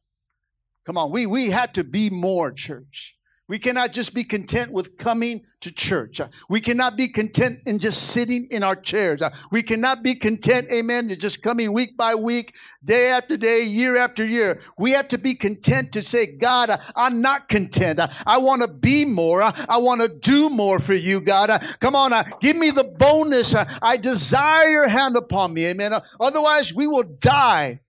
Come 0.84 0.96
on, 0.96 1.10
we, 1.10 1.26
we 1.26 1.50
had 1.50 1.74
to 1.74 1.84
be 1.84 2.08
more, 2.08 2.52
church. 2.52 3.17
We 3.48 3.58
cannot 3.58 3.94
just 3.94 4.12
be 4.12 4.24
content 4.24 4.72
with 4.72 4.98
coming 4.98 5.46
to 5.62 5.72
church. 5.72 6.20
We 6.50 6.60
cannot 6.60 6.96
be 6.96 7.08
content 7.08 7.60
in 7.64 7.78
just 7.78 8.10
sitting 8.10 8.46
in 8.50 8.62
our 8.62 8.76
chairs. 8.76 9.22
We 9.50 9.62
cannot 9.62 10.02
be 10.02 10.14
content, 10.14 10.70
amen, 10.70 11.08
to 11.08 11.16
just 11.16 11.42
coming 11.42 11.72
week 11.72 11.96
by 11.96 12.14
week, 12.14 12.54
day 12.84 13.10
after 13.10 13.38
day, 13.38 13.62
year 13.62 13.96
after 13.96 14.24
year. 14.24 14.60
We 14.76 14.90
have 14.92 15.08
to 15.08 15.18
be 15.18 15.34
content 15.34 15.92
to 15.92 16.02
say, 16.02 16.26
God, 16.26 16.78
I'm 16.94 17.22
not 17.22 17.48
content. 17.48 18.00
I 18.26 18.36
want 18.36 18.60
to 18.62 18.68
be 18.68 19.06
more. 19.06 19.42
I 19.42 19.78
want 19.78 20.02
to 20.02 20.08
do 20.08 20.50
more 20.50 20.78
for 20.78 20.94
you, 20.94 21.18
God. 21.20 21.50
Come 21.80 21.96
on, 21.96 22.12
give 22.40 22.56
me 22.56 22.70
the 22.70 22.84
bonus. 22.84 23.54
I 23.82 23.96
desire 23.96 24.68
your 24.68 24.88
hand 24.88 25.16
upon 25.16 25.54
me, 25.54 25.64
amen. 25.66 25.92
Otherwise, 26.20 26.74
we 26.74 26.86
will 26.86 27.02
die 27.02 27.80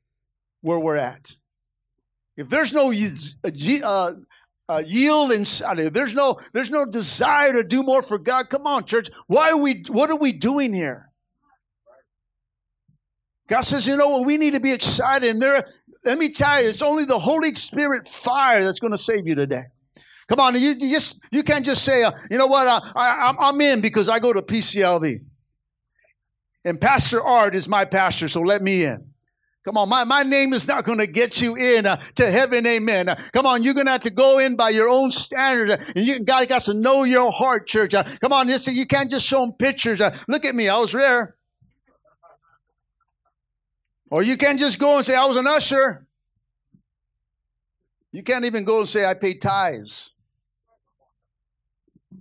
where 0.62 0.80
we're 0.80 0.96
at. 0.96 1.36
If 2.40 2.48
there's 2.48 2.72
no 2.72 2.94
uh, 2.94 4.12
uh, 4.70 4.84
yield 4.86 5.32
and 5.32 5.46
there's 5.94 6.14
no 6.14 6.40
there's 6.54 6.70
no 6.70 6.86
desire 6.86 7.54
to 7.54 7.64
do 7.64 7.82
more 7.82 8.04
for 8.04 8.20
God. 8.20 8.50
Come 8.50 8.68
on, 8.68 8.86
church. 8.86 9.10
Why 9.28 9.52
are 9.52 9.58
we? 9.58 9.84
What 9.90 10.12
are 10.12 10.18
we 10.18 10.32
doing 10.32 10.74
here? 10.74 11.10
God 13.48 13.62
says, 13.62 13.88
you 13.88 13.98
know 13.98 14.10
what? 14.10 14.28
We 14.28 14.38
need 14.38 14.54
to 14.54 14.60
be 14.60 14.72
excited. 14.72 15.28
And 15.28 15.42
there, 15.42 15.64
let 16.06 16.20
me 16.20 16.30
tell 16.30 16.62
you, 16.62 16.70
it's 16.70 16.84
only 16.84 17.04
the 17.04 17.18
Holy 17.18 17.56
Spirit 17.56 18.08
fire 18.08 18.64
that's 18.64 18.80
going 18.80 18.92
to 18.92 18.98
save 18.98 19.28
you 19.28 19.34
today. 19.34 19.64
Come 20.28 20.40
on, 20.40 20.54
you, 20.54 20.76
you 20.80 20.92
just 20.94 21.18
you 21.32 21.42
can't 21.42 21.66
just 21.66 21.84
say, 21.84 22.04
uh, 22.04 22.12
you 22.30 22.38
know 22.38 22.46
what? 22.46 22.68
Uh, 22.68 22.80
I, 22.96 23.34
I'm 23.40 23.60
in 23.62 23.82
because 23.82 24.08
I 24.08 24.20
go 24.20 24.32
to 24.32 24.44
PCLV, 24.44 25.22
and 26.64 26.80
Pastor 26.80 27.20
Art 27.20 27.56
is 27.56 27.68
my 27.68 27.84
pastor, 27.84 28.30
so 28.30 28.42
let 28.42 28.62
me 28.62 28.84
in. 28.84 29.10
Come 29.66 29.78
on, 29.78 29.90
my, 29.90 30.06
my 30.06 30.24
name 30.24 30.54
is 30.54 30.68
not 30.68 30.86
going 30.86 31.00
to 31.00 31.08
get 31.08 31.42
you 31.42 31.56
in 31.56 31.86
uh, 31.86 32.02
to 32.16 32.32
heaven, 32.32 32.66
amen. 32.66 33.10
Uh, 33.10 33.16
come 33.34 33.46
on, 33.46 33.62
you're 33.62 33.74
going 33.74 33.88
to 33.88 33.92
have 33.92 34.02
to 34.02 34.10
go 34.10 34.40
in 34.40 34.56
by 34.56 34.70
your 34.70 34.88
own 34.88 35.12
standards. 35.12 35.72
Uh, 35.74 35.92
and 35.96 36.08
you, 36.08 36.20
God 36.22 36.48
got 36.48 36.62
to 36.64 36.74
know 36.74 37.04
your 37.04 37.32
heart, 37.32 37.68
church. 37.68 37.94
Uh, 37.94 38.04
come 38.22 38.32
on, 38.32 38.48
this, 38.48 38.68
you 38.68 38.88
can't 38.88 39.12
just 39.12 39.26
show 39.26 39.42
them 39.42 39.52
pictures. 39.52 40.00
Uh, 40.00 40.16
look 40.30 40.46
at 40.46 40.56
me, 40.56 40.70
I 40.70 40.80
was 40.80 40.94
there. 40.94 41.36
Or 44.10 44.24
you 44.24 44.38
can't 44.38 44.60
just 44.60 44.80
go 44.80 44.98
and 44.98 45.06
say, 45.06 45.16
I 45.16 45.26
was 45.26 45.38
an 45.38 45.46
usher. 45.46 46.08
You 48.12 48.24
can't 48.24 48.46
even 48.46 48.64
go 48.64 48.80
and 48.80 48.90
say, 48.90 49.06
I 49.06 49.14
paid 49.14 49.42
tithes. 49.42 50.14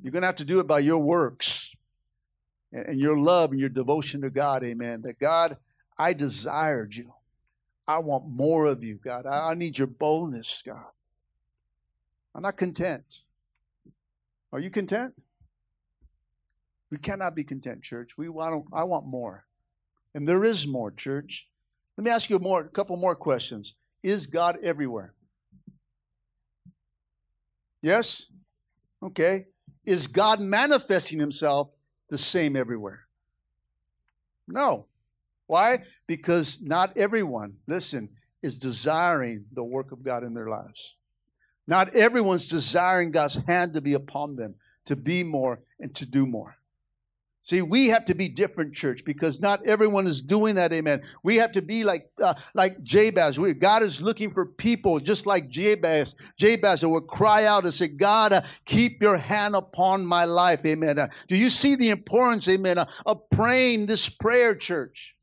You're 0.03 0.13
going 0.13 0.23
to 0.23 0.27
have 0.27 0.37
to 0.37 0.45
do 0.45 0.59
it 0.59 0.67
by 0.67 0.81
your 0.81 0.99
works 0.99 1.75
and, 2.73 2.87
and 2.87 3.01
your 3.01 3.17
love 3.17 3.53
and 3.53 3.61
your 3.61 3.71
devotion 3.71 4.23
to 4.23 4.31
God, 4.31 4.65
amen. 4.65 5.03
That 5.03 5.19
God, 5.19 5.57
I 5.97 6.13
desired 6.13 6.95
you. 6.95 7.13
I 7.89 7.99
want 7.99 8.29
more 8.29 8.67
of 8.67 8.85
you, 8.85 8.97
God. 9.03 9.25
I, 9.25 9.51
I 9.51 9.55
need 9.55 9.79
your 9.79 9.87
boldness, 9.87 10.63
God. 10.65 10.85
I'm 12.35 12.43
not 12.43 12.59
content. 12.59 13.23
Are 14.53 14.61
you 14.61 14.71
content? 14.71 15.15
We 16.91 16.99
cannot 16.99 17.35
be 17.35 17.45
content, 17.45 17.83
church. 17.83 18.17
We 18.17 18.29
want 18.29 18.67
I 18.73 18.85
want 18.85 19.07
more. 19.07 19.47
And 20.15 20.29
there 20.29 20.45
is 20.45 20.67
more, 20.67 20.91
church. 20.91 21.49
Let 21.97 22.05
me 22.05 22.11
ask 22.11 22.31
you 22.31 22.39
more 22.39 22.61
a 22.61 22.69
couple 22.69 22.97
more 22.97 23.17
questions. 23.17 23.75
Is 24.03 24.27
God 24.27 24.59
everywhere? 24.63 25.15
Yes? 27.83 28.27
Okay. 29.03 29.47
Is 29.85 30.07
God 30.07 30.41
manifesting 30.41 31.19
himself 31.19 31.71
the 32.09 32.19
same 32.19 32.57
everywhere? 32.57 33.07
No. 34.47 34.87
Why? 35.49 35.79
Because 36.07 36.63
not 36.63 36.97
everyone, 36.97 37.55
listen, 37.67 38.11
is 38.43 38.57
desiring 38.57 39.47
the 39.53 39.65
work 39.65 39.91
of 39.91 40.05
God 40.05 40.23
in 40.23 40.35
their 40.35 40.49
lives. 40.49 40.97
Not 41.67 41.97
everyone's 41.97 42.45
desiring 42.45 43.11
God's 43.11 43.37
hand 43.47 43.75
to 43.75 43.81
be 43.81 43.95
upon 43.95 44.37
them, 44.37 44.55
to 44.85 44.95
be 44.95 45.25
more 45.25 45.61
and 45.81 45.95
to 45.97 46.07
do 46.07 46.27
more. 46.27 46.57
See, 47.43 47.63
we 47.63 47.89
have 47.89 48.05
to 48.07 48.15
be 48.15 48.29
different, 48.29 48.75
church, 48.75 49.07
because 49.07 49.41
not 49.41 49.67
everyone 49.67 50.07
is 50.07 50.21
doing 50.21 50.57
that. 50.57 50.71
Amen. 50.71 51.03
We 51.23 51.37
have 51.37 51.53
to 51.53 51.63
be 51.63 51.83
like 51.83 52.11
uh, 52.23 52.35
like 52.53 52.83
Jabez. 52.83 53.41
We, 53.41 53.55
God 53.55 53.83
is 53.83 54.03
looking 54.03 54.29
for 54.29 54.45
people 54.45 55.01
just 55.01 55.25
like 55.25 55.49
Jabez. 55.49 56.15
Jabez 56.37 56.83
that 56.83 56.91
will 56.91 57.01
cry 57.01 57.47
out 57.47 57.65
and 57.65 57.73
say, 57.73 57.89
"God, 57.89 58.35
uh, 58.35 58.43
keep 58.67 59.01
your 59.01 59.17
hand 59.17 59.57
upon 59.57 60.05
my 60.05 60.27
life." 60.27 60.67
Amen. 60.67 60.99
Uh, 60.99 61.09
do 61.27 61.37
you 61.37 61.49
see 61.49 61.75
the 61.75 61.89
importance, 61.89 62.47
Amen, 62.51 62.77
uh, 62.77 62.85
of 63.07 63.31
praying 63.31 63.87
this 63.87 64.11
prayer, 64.11 64.55
church? 64.55 65.17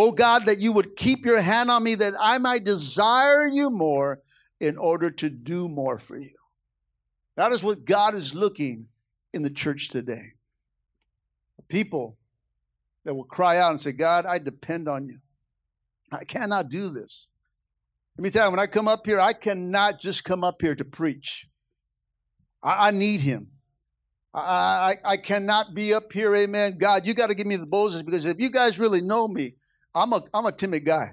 Oh 0.00 0.12
God, 0.12 0.46
that 0.46 0.60
you 0.60 0.70
would 0.70 0.94
keep 0.94 1.26
your 1.26 1.40
hand 1.40 1.72
on 1.72 1.82
me, 1.82 1.96
that 1.96 2.14
I 2.20 2.38
might 2.38 2.62
desire 2.62 3.48
you 3.48 3.68
more 3.68 4.20
in 4.60 4.78
order 4.78 5.10
to 5.10 5.28
do 5.28 5.68
more 5.68 5.98
for 5.98 6.16
you. 6.16 6.36
That 7.34 7.50
is 7.50 7.64
what 7.64 7.84
God 7.84 8.14
is 8.14 8.32
looking 8.32 8.86
in 9.34 9.42
the 9.42 9.50
church 9.50 9.88
today. 9.88 10.34
People 11.66 12.16
that 13.04 13.16
will 13.16 13.24
cry 13.24 13.58
out 13.58 13.70
and 13.70 13.80
say, 13.80 13.90
God, 13.90 14.24
I 14.24 14.38
depend 14.38 14.88
on 14.88 15.08
you. 15.08 15.18
I 16.12 16.22
cannot 16.22 16.68
do 16.68 16.90
this. 16.90 17.26
Let 18.16 18.22
me 18.22 18.30
tell 18.30 18.46
you, 18.46 18.50
when 18.52 18.60
I 18.60 18.68
come 18.68 18.86
up 18.86 19.04
here, 19.04 19.18
I 19.18 19.32
cannot 19.32 19.98
just 19.98 20.22
come 20.22 20.44
up 20.44 20.62
here 20.62 20.76
to 20.76 20.84
preach. 20.84 21.48
I, 22.62 22.86
I 22.86 22.90
need 22.92 23.22
Him. 23.22 23.48
I, 24.32 24.94
I, 25.04 25.12
I 25.12 25.16
cannot 25.16 25.74
be 25.74 25.92
up 25.92 26.12
here, 26.12 26.36
amen. 26.36 26.78
God, 26.78 27.04
you 27.04 27.14
got 27.14 27.30
to 27.30 27.34
give 27.34 27.48
me 27.48 27.56
the 27.56 27.66
boldness 27.66 28.04
because 28.04 28.26
if 28.26 28.38
you 28.38 28.52
guys 28.52 28.78
really 28.78 29.00
know 29.00 29.26
me, 29.26 29.56
I'm 29.98 30.12
a, 30.12 30.22
I'm 30.32 30.46
a 30.46 30.52
timid 30.52 30.84
guy. 30.84 31.12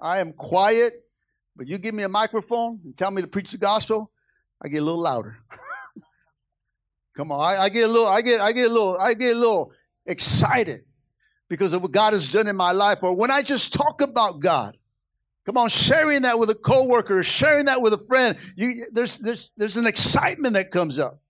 I 0.00 0.20
am 0.20 0.32
quiet, 0.32 0.94
but 1.56 1.68
you 1.68 1.78
give 1.78 1.94
me 1.94 2.02
a 2.02 2.08
microphone 2.08 2.80
and 2.84 2.96
tell 2.96 3.10
me 3.10 3.22
to 3.22 3.28
preach 3.28 3.52
the 3.52 3.58
gospel, 3.58 4.10
I 4.62 4.68
get 4.68 4.78
a 4.78 4.84
little 4.84 5.00
louder. 5.00 5.38
Come 7.16 7.30
on, 7.30 7.40
I, 7.40 7.64
I, 7.64 7.68
get 7.68 7.84
a 7.84 7.92
little, 7.92 8.06
I 8.06 8.22
get, 8.22 8.40
I 8.40 8.52
get 8.52 8.70
a 8.70 8.72
little, 8.72 8.98
I 8.98 9.14
get 9.14 9.36
a 9.36 9.38
little 9.38 9.72
excited 10.06 10.84
because 11.48 11.72
of 11.72 11.82
what 11.82 11.92
God 11.92 12.12
has 12.12 12.30
done 12.30 12.48
in 12.48 12.56
my 12.56 12.72
life. 12.72 13.02
Or 13.02 13.14
when 13.14 13.30
I 13.30 13.42
just 13.42 13.72
talk 13.72 14.00
about 14.00 14.40
God, 14.40 14.76
come 15.46 15.56
on, 15.56 15.68
sharing 15.68 16.22
that 16.22 16.38
with 16.38 16.50
a 16.50 16.54
coworker, 16.54 17.22
sharing 17.22 17.66
that 17.66 17.82
with 17.82 17.92
a 17.92 17.98
friend, 17.98 18.36
you, 18.56 18.86
there's, 18.90 19.18
there's, 19.18 19.52
there's 19.56 19.76
an 19.76 19.86
excitement 19.86 20.54
that 20.54 20.70
comes 20.70 20.98
up. 20.98 21.20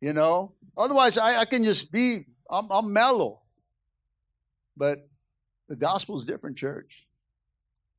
You 0.00 0.12
know, 0.12 0.52
otherwise 0.76 1.16
I, 1.18 1.40
I 1.40 1.44
can 1.44 1.64
just 1.64 1.90
be, 1.90 2.26
I'm, 2.50 2.70
I'm 2.70 2.92
mellow. 2.92 3.40
But 4.76 5.07
the 5.68 5.76
gospel 5.76 6.16
is 6.16 6.24
different, 6.24 6.56
church. 6.56 7.04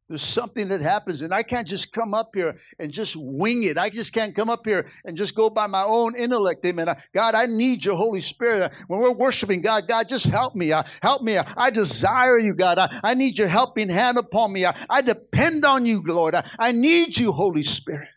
There's 0.10 0.23
something 0.23 0.69
that 0.69 0.82
happens, 0.82 1.21
and 1.21 1.32
I 1.32 1.43
can't 1.43 1.67
just 1.67 1.93
come 1.93 2.15
up 2.15 2.32
here 2.34 2.58
and 2.79 2.91
just 2.91 3.15
wing 3.15 3.63
it. 3.63 3.77
I 3.77 3.91
just 3.91 4.12
can't 4.12 4.36
come 4.36 4.49
up 4.49 4.65
here 4.65 4.89
and 5.05 5.15
just 5.15 5.36
go 5.36 5.51
by 5.51 5.67
my 5.67 5.84
own 5.84 6.15
intellect. 6.15 6.65
Amen. 6.65 6.88
God, 7.13 7.36
I 7.36 7.45
need 7.45 7.86
your 7.86 7.95
Holy 7.95 8.19
Spirit. 8.19 8.73
When 8.88 8.99
we're 8.99 9.12
worshiping 9.12 9.62
God, 9.62 9.88
God, 9.88 10.10
just 10.10 10.25
help 10.25 10.55
me. 10.55 10.73
Help 11.03 11.21
me. 11.21 11.38
I 11.38 11.69
desire 11.69 12.39
you, 12.39 12.55
God. 12.55 12.79
I, 13.03 13.13
need 13.13 13.38
your 13.38 13.49
helping 13.49 13.88
hand 13.88 14.17
upon 14.17 14.51
me. 14.51 14.65
I, 14.65 15.01
depend 15.01 15.63
on 15.63 15.86
you, 15.86 16.01
Lord. 16.03 16.34
I 16.58 16.71
need 16.71 17.15
you, 17.19 17.32
Holy 17.32 17.63
Spirit. 17.63 18.10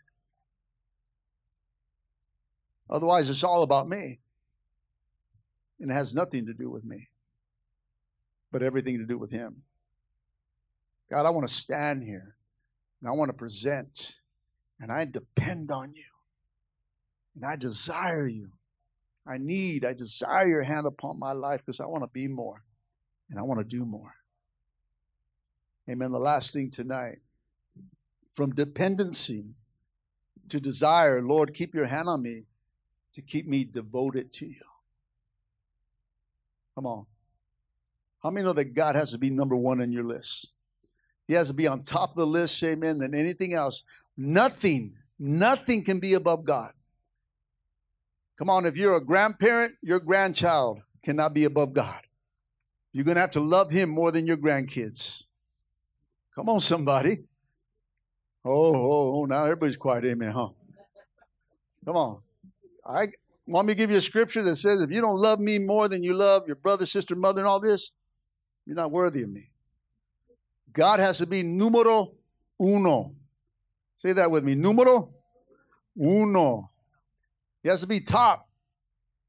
Otherwise, 2.89 3.29
it's 3.29 3.43
all 3.43 3.61
about 3.61 3.87
me. 3.87 4.19
And 5.79 5.91
it 5.91 5.93
has 5.93 6.15
nothing 6.15 6.47
to 6.47 6.53
do 6.55 6.71
with 6.71 6.83
me 6.83 7.09
but 8.53 8.63
everything 8.63 8.99
to 8.99 9.05
do 9.05 9.17
with 9.17 9.31
Him. 9.31 9.63
God, 11.09 11.25
I 11.25 11.31
want 11.31 11.45
to 11.45 11.53
stand 11.53 12.03
here 12.03 12.35
and 13.01 13.09
I 13.09 13.11
want 13.11 13.29
to 13.29 13.33
present, 13.33 14.19
and 14.79 14.89
I 14.89 15.03
depend 15.03 15.71
on 15.71 15.93
you, 15.93 16.05
and 17.35 17.43
I 17.43 17.57
desire 17.57 18.25
you. 18.25 18.51
I 19.27 19.37
need, 19.37 19.83
I 19.83 19.93
desire 19.93 20.47
your 20.47 20.63
hand 20.63 20.87
upon 20.87 21.19
my 21.19 21.33
life 21.33 21.61
because 21.65 21.81
I 21.81 21.85
want 21.85 22.03
to 22.03 22.09
be 22.13 22.27
more 22.27 22.63
and 23.29 23.37
I 23.37 23.41
want 23.41 23.59
to 23.59 23.65
do 23.65 23.83
more. 23.83 24.13
Amen. 25.89 26.11
The 26.11 26.19
last 26.19 26.53
thing 26.53 26.71
tonight 26.71 27.19
from 28.33 28.55
dependency 28.55 29.45
to 30.47 30.61
desire, 30.61 31.21
Lord, 31.21 31.53
keep 31.53 31.75
your 31.75 31.87
hand 31.87 32.07
on 32.07 32.21
me 32.21 32.43
to 33.15 33.21
keep 33.21 33.47
me 33.47 33.65
devoted 33.65 34.31
to 34.33 34.45
you. 34.45 34.65
Come 36.75 36.85
on. 36.85 37.05
How 38.23 38.31
many 38.31 38.45
know 38.45 38.53
that 38.53 38.73
God 38.73 38.95
has 38.95 39.11
to 39.11 39.17
be 39.17 39.29
number 39.29 39.55
one 39.55 39.81
on 39.81 39.91
your 39.91 40.03
list? 40.05 40.51
He 41.27 41.33
has 41.33 41.47
to 41.47 41.53
be 41.53 41.67
on 41.67 41.83
top 41.83 42.11
of 42.11 42.15
the 42.17 42.27
list, 42.27 42.61
amen, 42.63 42.99
than 42.99 43.13
anything 43.13 43.53
else. 43.53 43.83
Nothing, 44.17 44.93
nothing 45.19 45.83
can 45.83 45.99
be 45.99 46.13
above 46.13 46.45
God. 46.45 46.71
Come 48.37 48.49
on, 48.49 48.65
if 48.65 48.75
you're 48.77 48.95
a 48.95 49.03
grandparent, 49.03 49.75
your 49.81 49.99
grandchild 49.99 50.81
cannot 51.03 51.33
be 51.33 51.43
above 51.43 51.73
God. 51.73 51.99
You're 52.91 53.05
going 53.05 53.15
to 53.15 53.21
have 53.21 53.31
to 53.31 53.39
love 53.39 53.71
him 53.71 53.89
more 53.89 54.11
than 54.11 54.27
your 54.27 54.37
grandkids. 54.37 55.23
Come 56.35 56.49
on, 56.49 56.59
somebody. 56.59 57.23
Oh, 58.45 58.75
oh, 58.75 59.15
oh, 59.15 59.25
now 59.25 59.43
everybody's 59.43 59.77
quiet, 59.77 60.05
amen, 60.05 60.31
huh? 60.31 60.49
Come 61.85 61.95
on. 61.95 62.21
I 62.85 63.07
want 63.47 63.67
me 63.67 63.73
to 63.73 63.77
give 63.77 63.91
you 63.91 63.97
a 63.97 64.01
scripture 64.01 64.43
that 64.43 64.55
says 64.57 64.81
if 64.81 64.91
you 64.91 65.01
don't 65.01 65.17
love 65.17 65.39
me 65.39 65.59
more 65.59 65.87
than 65.87 66.03
you 66.03 66.13
love 66.13 66.47
your 66.47 66.55
brother, 66.55 66.85
sister, 66.85 67.15
mother, 67.15 67.41
and 67.41 67.47
all 67.47 67.59
this, 67.59 67.91
you're 68.65 68.75
not 68.75 68.91
worthy 68.91 69.23
of 69.23 69.29
me. 69.29 69.49
God 70.71 70.99
has 70.99 71.19
to 71.19 71.27
be 71.27 71.43
numero 71.43 72.13
uno. 72.61 73.13
Say 73.95 74.13
that 74.13 74.31
with 74.31 74.43
me. 74.43 74.55
Numero 74.55 75.13
uno. 75.99 76.71
He 77.61 77.69
has 77.69 77.81
to 77.81 77.87
be 77.87 77.99
top. 77.99 78.49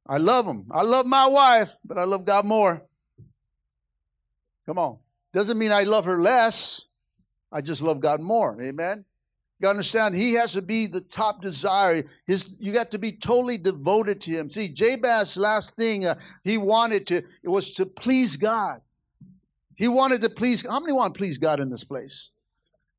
I 0.07 0.19
love 0.19 0.47
him. 0.47 0.67
I 0.71 0.83
love 0.83 1.07
my 1.07 1.27
wife, 1.27 1.73
but 1.85 1.99
I 1.99 2.05
love 2.05 2.25
God 2.25 2.45
more. 2.45 2.83
Come 4.67 4.79
on. 4.79 4.99
Doesn't 5.33 5.59
mean 5.59 5.73
I 5.73 5.83
love 5.83 6.05
her 6.05 6.21
less. 6.21 6.87
I 7.53 7.61
just 7.61 7.83
love 7.83 8.01
God 8.01 8.21
more. 8.21 8.61
Amen. 8.61 9.05
You 9.59 9.63
gotta 9.63 9.71
understand? 9.71 10.15
He 10.15 10.35
has 10.35 10.53
to 10.55 10.63
be 10.63 10.87
the 10.87 11.01
top 11.01 11.41
desire. 11.41 12.05
His, 12.27 12.57
you 12.59 12.73
got 12.73 12.91
to 12.91 12.99
be 12.99 13.13
totally 13.13 13.59
devoted 13.59 14.21
to 14.23 14.31
him. 14.31 14.51
See, 14.51 14.69
Jabez's 14.69 15.37
last 15.37 15.77
thing 15.77 16.05
uh, 16.05 16.17
he 16.43 16.59
wanted 16.59 17.07
to 17.09 17.17
it 17.17 17.49
was 17.49 17.73
to 17.73 17.87
please 17.87 18.37
God. 18.37 18.81
He 19.77 19.89
wanted 19.89 20.21
to 20.23 20.31
please. 20.31 20.67
How 20.67 20.81
many 20.81 20.93
want 20.93 21.15
to 21.15 21.19
please 21.19 21.39
God 21.39 21.61
in 21.61 21.71
this 21.71 21.85
place? 21.85 22.31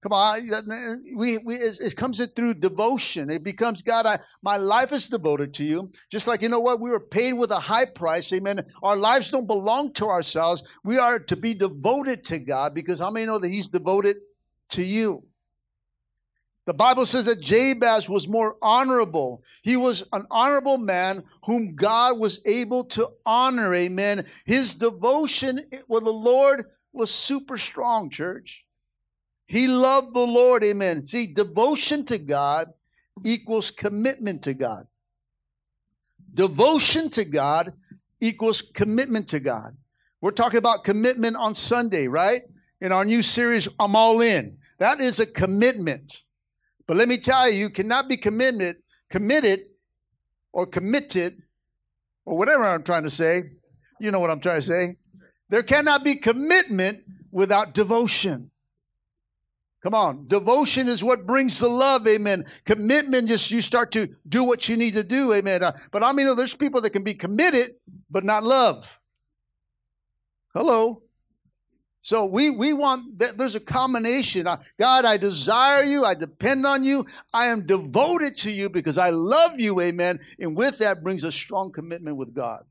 Come 0.06 0.14
on, 0.14 1.04
we, 1.16 1.40
we 1.40 1.56
it 1.56 1.96
comes 1.96 2.20
in 2.20 2.28
through 2.30 2.54
devotion. 2.56 3.32
It 3.32 3.44
becomes 3.44 3.82
God. 3.82 4.06
I, 4.06 4.20
my 4.44 4.56
life 4.56 4.92
is 4.92 5.08
devoted 5.08 5.52
to 5.56 5.64
you. 5.64 5.92
Just 6.12 6.28
like 6.28 6.44
you 6.44 6.50
know 6.50 6.60
what, 6.60 6.80
we 6.80 6.92
were 6.92 7.00
paid 7.00 7.34
with 7.34 7.50
a 7.50 7.60
high 7.60 7.86
price. 7.86 8.32
Amen. 8.32 8.62
Our 8.84 8.96
lives 8.96 9.32
don't 9.32 9.48
belong 9.48 9.94
to 9.94 10.06
ourselves. 10.06 10.62
We 10.84 11.00
are 11.00 11.18
to 11.18 11.36
be 11.36 11.56
devoted 11.56 12.24
to 12.26 12.38
God 12.38 12.76
because 12.76 13.00
how 13.00 13.10
many 13.10 13.26
know 13.26 13.40
that 13.40 13.50
He's 13.50 13.68
devoted 13.68 14.18
to 14.72 14.84
you? 14.84 15.24
The 16.66 16.74
Bible 16.74 17.06
says 17.06 17.26
that 17.26 17.42
Jabez 17.42 18.10
was 18.10 18.28
more 18.28 18.58
honorable. 18.62 19.44
He 19.62 19.78
was 19.78 20.04
an 20.14 20.26
honorable 20.32 20.80
man 20.80 21.24
whom 21.44 21.76
God 21.76 22.18
was 22.18 22.42
able 22.46 22.86
to 22.86 23.10
honor. 23.26 23.74
Amen. 23.74 24.26
His 24.46 24.74
devotion 24.74 25.60
with 25.88 26.06
the 26.06 26.14
Lord 26.14 26.66
was 26.92 27.12
super 27.12 27.58
strong, 27.60 28.10
church. 28.10 28.66
He 29.46 29.68
loved 29.68 30.16
the 30.16 30.20
Lord. 30.26 30.64
Amen. 30.64 31.06
See, 31.06 31.28
devotion 31.28 32.04
to 32.06 32.18
God 32.18 32.74
equals 33.24 33.70
commitment 33.70 34.42
to 34.44 34.56
God. 34.56 34.88
Devotion 36.34 37.10
to 37.12 37.26
God 37.26 37.74
equals 38.20 38.64
commitment 38.64 39.28
to 39.30 39.40
God. 39.40 39.78
We're 40.20 40.32
talking 40.32 40.58
about 40.58 40.84
commitment 40.84 41.36
on 41.36 41.54
Sunday, 41.54 42.08
right? 42.08 42.42
In 42.82 42.92
our 42.92 43.06
new 43.06 43.22
series, 43.22 43.68
I'm 43.80 43.96
All 43.96 44.22
In. 44.22 44.58
That 44.80 45.00
is 45.00 45.20
a 45.20 45.28
commitment. 45.28 46.24
But 46.88 46.98
let 46.98 47.08
me 47.08 47.18
tell 47.18 47.50
you, 47.50 47.58
you 47.58 47.70
cannot 47.70 48.08
be 48.08 48.18
committed, 48.18 48.78
committed 49.10 49.70
or 50.52 50.66
committed, 50.66 51.42
or 52.26 52.38
whatever 52.38 52.66
I'm 52.66 52.84
trying 52.84 53.04
to 53.04 53.10
say. 53.10 53.44
You 54.00 54.12
know 54.12 54.20
what 54.20 54.30
I'm 54.30 54.40
trying 54.40 54.60
to 54.60 54.66
say. 54.66 54.98
There 55.50 55.64
cannot 55.64 56.04
be 56.04 56.16
commitment 56.16 57.04
without 57.32 57.74
devotion. 57.74 58.52
Come 59.86 59.94
on. 59.94 60.28
Devotion 60.28 60.88
is 60.88 61.04
what 61.04 61.28
brings 61.28 61.60
the 61.60 61.68
love. 61.68 62.08
Amen. 62.08 62.46
Commitment, 62.66 63.28
just 63.28 63.52
you 63.52 63.62
start 63.62 63.92
to 63.92 64.16
do 64.28 64.44
what 64.44 64.68
you 64.68 64.76
need 64.76 64.94
to 64.94 65.04
do. 65.04 65.32
Amen. 65.32 65.62
Uh, 65.62 65.78
but 65.92 66.04
I 66.04 66.12
mean, 66.12 66.36
there's 66.36 66.56
people 66.56 66.82
that 66.82 66.90
can 66.90 67.04
be 67.04 67.14
committed, 67.14 67.76
but 68.10 68.24
not 68.24 68.44
love. 68.44 69.00
Hello. 70.56 71.04
So 72.06 72.26
we, 72.26 72.52
we 72.52 72.72
want, 72.72 73.18
there's 73.18 73.56
a 73.56 73.60
combination. 73.60 74.46
God, 74.78 75.06
I 75.06 75.18
desire 75.18 75.84
you. 75.84 76.06
I 76.06 76.14
depend 76.14 76.64
on 76.64 76.84
you. 76.84 77.08
I 77.34 77.48
am 77.48 77.66
devoted 77.66 78.38
to 78.38 78.52
you 78.52 78.70
because 78.70 79.00
I 79.00 79.10
love 79.10 79.60
you. 79.60 79.82
Amen. 79.82 80.20
And 80.38 80.56
with 80.56 80.78
that 80.78 81.02
brings 81.02 81.24
a 81.24 81.32
strong 81.32 81.72
commitment 81.72 82.16
with 82.16 82.36
God. 82.36 82.64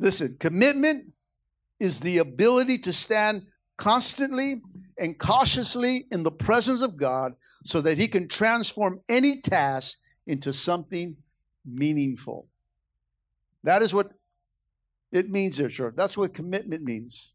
Listen, 0.00 0.36
commitment 0.40 1.12
is 1.78 2.00
the 2.00 2.18
ability 2.18 2.78
to 2.78 2.92
stand 2.92 3.46
constantly 3.76 4.62
and 4.98 5.16
cautiously 5.16 6.06
in 6.10 6.24
the 6.24 6.32
presence 6.32 6.82
of 6.82 6.96
God 6.96 7.36
so 7.62 7.80
that 7.82 7.98
He 7.98 8.08
can 8.08 8.26
transform 8.26 9.00
any 9.08 9.40
task 9.40 9.98
into 10.26 10.52
something 10.52 11.16
meaningful. 11.64 12.48
That 13.62 13.82
is 13.82 13.94
what 13.94 14.10
it 15.12 15.30
means 15.30 15.58
there, 15.58 15.68
church. 15.68 15.94
That's 15.96 16.18
what 16.18 16.34
commitment 16.34 16.82
means. 16.82 17.32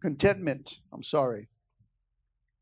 Contentment, 0.00 0.80
I'm 0.92 1.02
sorry. 1.02 1.48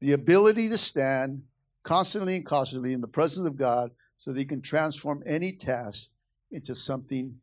The 0.00 0.12
ability 0.12 0.68
to 0.68 0.78
stand 0.78 1.42
constantly 1.82 2.36
and 2.36 2.46
cautiously 2.46 2.92
in 2.92 3.00
the 3.00 3.08
presence 3.08 3.46
of 3.46 3.56
God 3.56 3.90
so 4.16 4.32
that 4.32 4.38
He 4.38 4.44
can 4.44 4.60
transform 4.60 5.22
any 5.26 5.52
task 5.52 6.10
into 6.50 6.74
something 6.74 7.36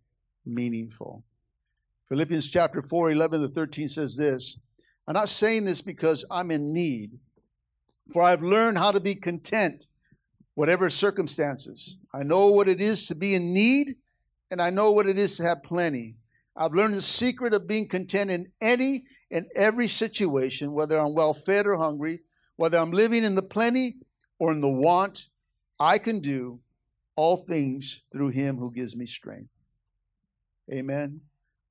meaningful. 0.46 1.24
Philippians 2.10 2.50
chapter 2.50 2.82
4, 2.82 3.12
11 3.12 3.42
to 3.42 3.48
13 3.48 3.90
says 3.90 4.16
this 4.16 4.60
I'm 5.08 5.14
not 5.14 5.30
saying 5.30 5.66
this 5.66 5.82
because 5.82 6.26
I'm 6.30 6.52
in 6.52 6.74
need, 6.74 7.20
for 8.12 8.22
I've 8.22 8.44
learned 8.44 8.78
how 8.78 8.92
to 8.92 9.00
be 9.00 9.16
content, 9.16 9.88
whatever 10.56 10.90
circumstances. 10.90 11.98
I 12.14 12.24
know 12.24 12.48
what 12.48 12.68
it 12.68 12.82
is 12.82 13.08
to 13.08 13.16
be 13.16 13.36
in 13.36 13.54
need, 13.54 13.96
and 14.52 14.62
I 14.62 14.70
know 14.70 14.92
what 14.92 15.08
it 15.08 15.18
is 15.20 15.38
to 15.38 15.44
have 15.44 15.64
plenty. 15.64 16.16
I've 16.56 16.74
learned 16.74 16.94
the 16.94 17.02
secret 17.02 17.54
of 17.54 17.68
being 17.68 17.88
content 17.88 18.32
in 18.32 18.52
any 18.62 19.06
and 19.36 19.48
every 19.54 19.90
situation, 19.90 20.72
whether 20.72 20.98
I'm 20.98 21.14
well 21.14 21.34
fed 21.34 21.68
or 21.68 21.76
hungry, 21.76 22.22
whether 22.56 22.78
I'm 22.78 22.92
living 22.92 23.26
in 23.26 23.36
the 23.36 23.42
plenty 23.42 23.98
or 24.40 24.54
in 24.54 24.62
the 24.62 24.70
want. 24.70 25.28
I 25.78 25.98
can 25.98 26.22
do 26.22 26.62
all 27.18 27.36
things 27.36 28.04
through 28.14 28.30
him 28.30 28.56
who 28.56 28.72
gives 28.72 28.96
me 28.96 29.06
strength. 29.06 29.50
Amen. 30.72 31.20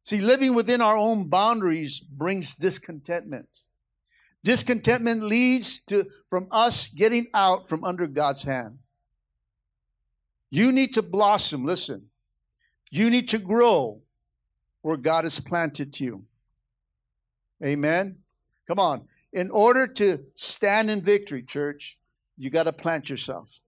See, 0.02 0.20
living 0.20 0.54
within 0.54 0.82
our 0.82 0.98
own 0.98 1.28
boundaries 1.28 2.00
brings 2.00 2.54
discontentment. 2.54 3.48
Discontentment 4.42 5.22
leads 5.22 5.80
to 5.84 6.10
from 6.28 6.48
us 6.50 6.88
getting 6.88 7.28
out 7.32 7.66
from 7.66 7.82
under 7.82 8.06
God's 8.06 8.42
hand. 8.42 8.76
You 10.50 10.70
need 10.70 10.92
to 10.94 11.02
blossom, 11.02 11.64
listen. 11.64 12.10
You 12.90 13.08
need 13.08 13.30
to 13.30 13.38
grow 13.38 14.02
where 14.82 14.98
God 14.98 15.24
has 15.24 15.40
planted 15.40 15.98
you. 15.98 16.26
Amen. 17.62 18.16
Come 18.66 18.78
on. 18.78 19.08
In 19.32 19.50
order 19.50 19.86
to 19.86 20.24
stand 20.34 20.90
in 20.90 21.02
victory, 21.02 21.42
church, 21.42 21.98
you 22.36 22.50
got 22.50 22.64
to 22.64 22.72
plant 22.72 23.10
yourself. 23.10 23.58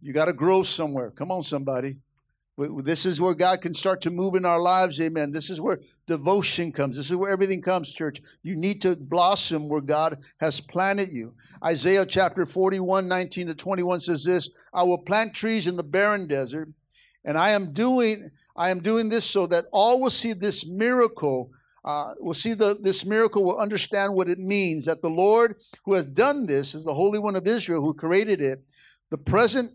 You 0.00 0.12
got 0.12 0.26
to 0.26 0.32
grow 0.32 0.62
somewhere. 0.62 1.10
Come 1.10 1.30
on, 1.30 1.42
somebody. 1.42 1.98
This 2.58 3.06
is 3.06 3.20
where 3.20 3.34
God 3.34 3.62
can 3.62 3.72
start 3.72 4.02
to 4.02 4.10
move 4.10 4.34
in 4.34 4.44
our 4.44 4.60
lives. 4.60 5.00
Amen. 5.00 5.32
This 5.32 5.48
is 5.48 5.60
where 5.60 5.80
devotion 6.06 6.72
comes. 6.72 6.96
This 6.96 7.10
is 7.10 7.16
where 7.16 7.30
everything 7.30 7.62
comes, 7.62 7.92
church. 7.92 8.20
You 8.42 8.54
need 8.54 8.82
to 8.82 8.96
blossom 8.96 9.68
where 9.68 9.80
God 9.80 10.18
has 10.40 10.60
planted 10.60 11.10
you. 11.10 11.34
Isaiah 11.64 12.04
chapter 12.04 12.44
41, 12.44 13.08
19 13.08 13.46
to 13.46 13.54
21 13.54 14.00
says 14.00 14.24
this 14.24 14.50
I 14.74 14.82
will 14.82 14.98
plant 14.98 15.32
trees 15.32 15.66
in 15.66 15.76
the 15.76 15.82
barren 15.82 16.26
desert, 16.26 16.68
and 17.24 17.38
I 17.38 17.50
am 17.50 17.72
doing 17.72 18.30
I 18.56 18.70
am 18.70 18.80
doing 18.80 19.08
this 19.08 19.24
so 19.24 19.46
that 19.46 19.66
all 19.72 20.00
will 20.00 20.10
see 20.10 20.34
this 20.34 20.66
miracle. 20.66 21.50
Uh, 21.84 22.12
will 22.18 22.34
see 22.34 22.52
the, 22.52 22.76
this 22.80 23.06
miracle, 23.06 23.42
will 23.42 23.58
understand 23.58 24.14
what 24.14 24.28
it 24.28 24.38
means 24.38 24.84
that 24.84 25.00
the 25.00 25.08
Lord 25.08 25.56
who 25.84 25.94
has 25.94 26.04
done 26.04 26.46
this 26.46 26.74
is 26.74 26.84
the 26.84 26.94
Holy 26.94 27.18
One 27.18 27.36
of 27.36 27.46
Israel 27.46 27.80
who 27.80 27.94
created 27.94 28.42
it. 28.42 28.62
The 29.10 29.18
present 29.18 29.72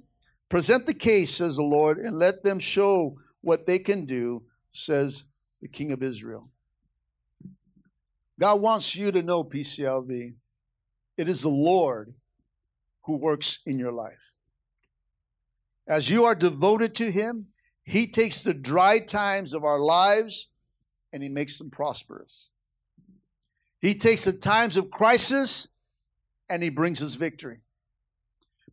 Present 0.50 0.86
the 0.86 0.94
case, 0.94 1.32
says 1.36 1.56
the 1.56 1.64
Lord, 1.64 1.98
and 1.98 2.18
let 2.18 2.44
them 2.44 2.60
show 2.60 3.18
what 3.42 3.66
they 3.66 3.80
can 3.80 4.06
do, 4.06 4.44
says 4.72 5.26
the 5.62 5.68
King 5.68 5.92
of 5.92 6.04
Israel. 6.04 6.50
God 8.40 8.62
wants 8.62 8.96
you 8.96 9.12
to 9.12 9.24
know, 9.24 9.44
PCLV, 9.44 10.36
it 11.18 11.30
is 11.30 11.42
the 11.42 11.50
Lord 11.50 12.14
who 13.04 13.16
works 13.16 13.60
in 13.66 13.80
your 13.80 13.92
life. 13.92 14.34
As 15.88 16.10
you 16.10 16.26
are 16.26 16.36
devoted 16.36 16.94
to 16.96 17.12
Him, 17.12 17.48
He 17.84 18.08
takes 18.08 18.44
the 18.44 18.54
dry 18.54 19.00
times 19.00 19.54
of 19.54 19.64
our 19.64 19.80
lives 19.80 20.50
and 21.16 21.24
He 21.24 21.30
makes 21.30 21.58
them 21.58 21.72
prosperous. 21.72 22.52
He 23.82 23.96
takes 23.96 24.26
the 24.26 24.34
times 24.34 24.78
of 24.78 24.92
crisis 24.92 25.70
and 26.48 26.62
He 26.62 26.70
brings 26.70 27.02
us 27.02 27.16
victory. 27.16 27.62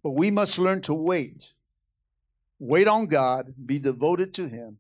But 0.02 0.10
we 0.10 0.30
must 0.30 0.58
learn 0.58 0.82
to 0.82 0.92
wait 0.92 1.54
Wait 2.64 2.86
on 2.86 3.06
God, 3.06 3.52
be 3.66 3.80
devoted 3.80 4.32
to 4.34 4.48
Him 4.48 4.78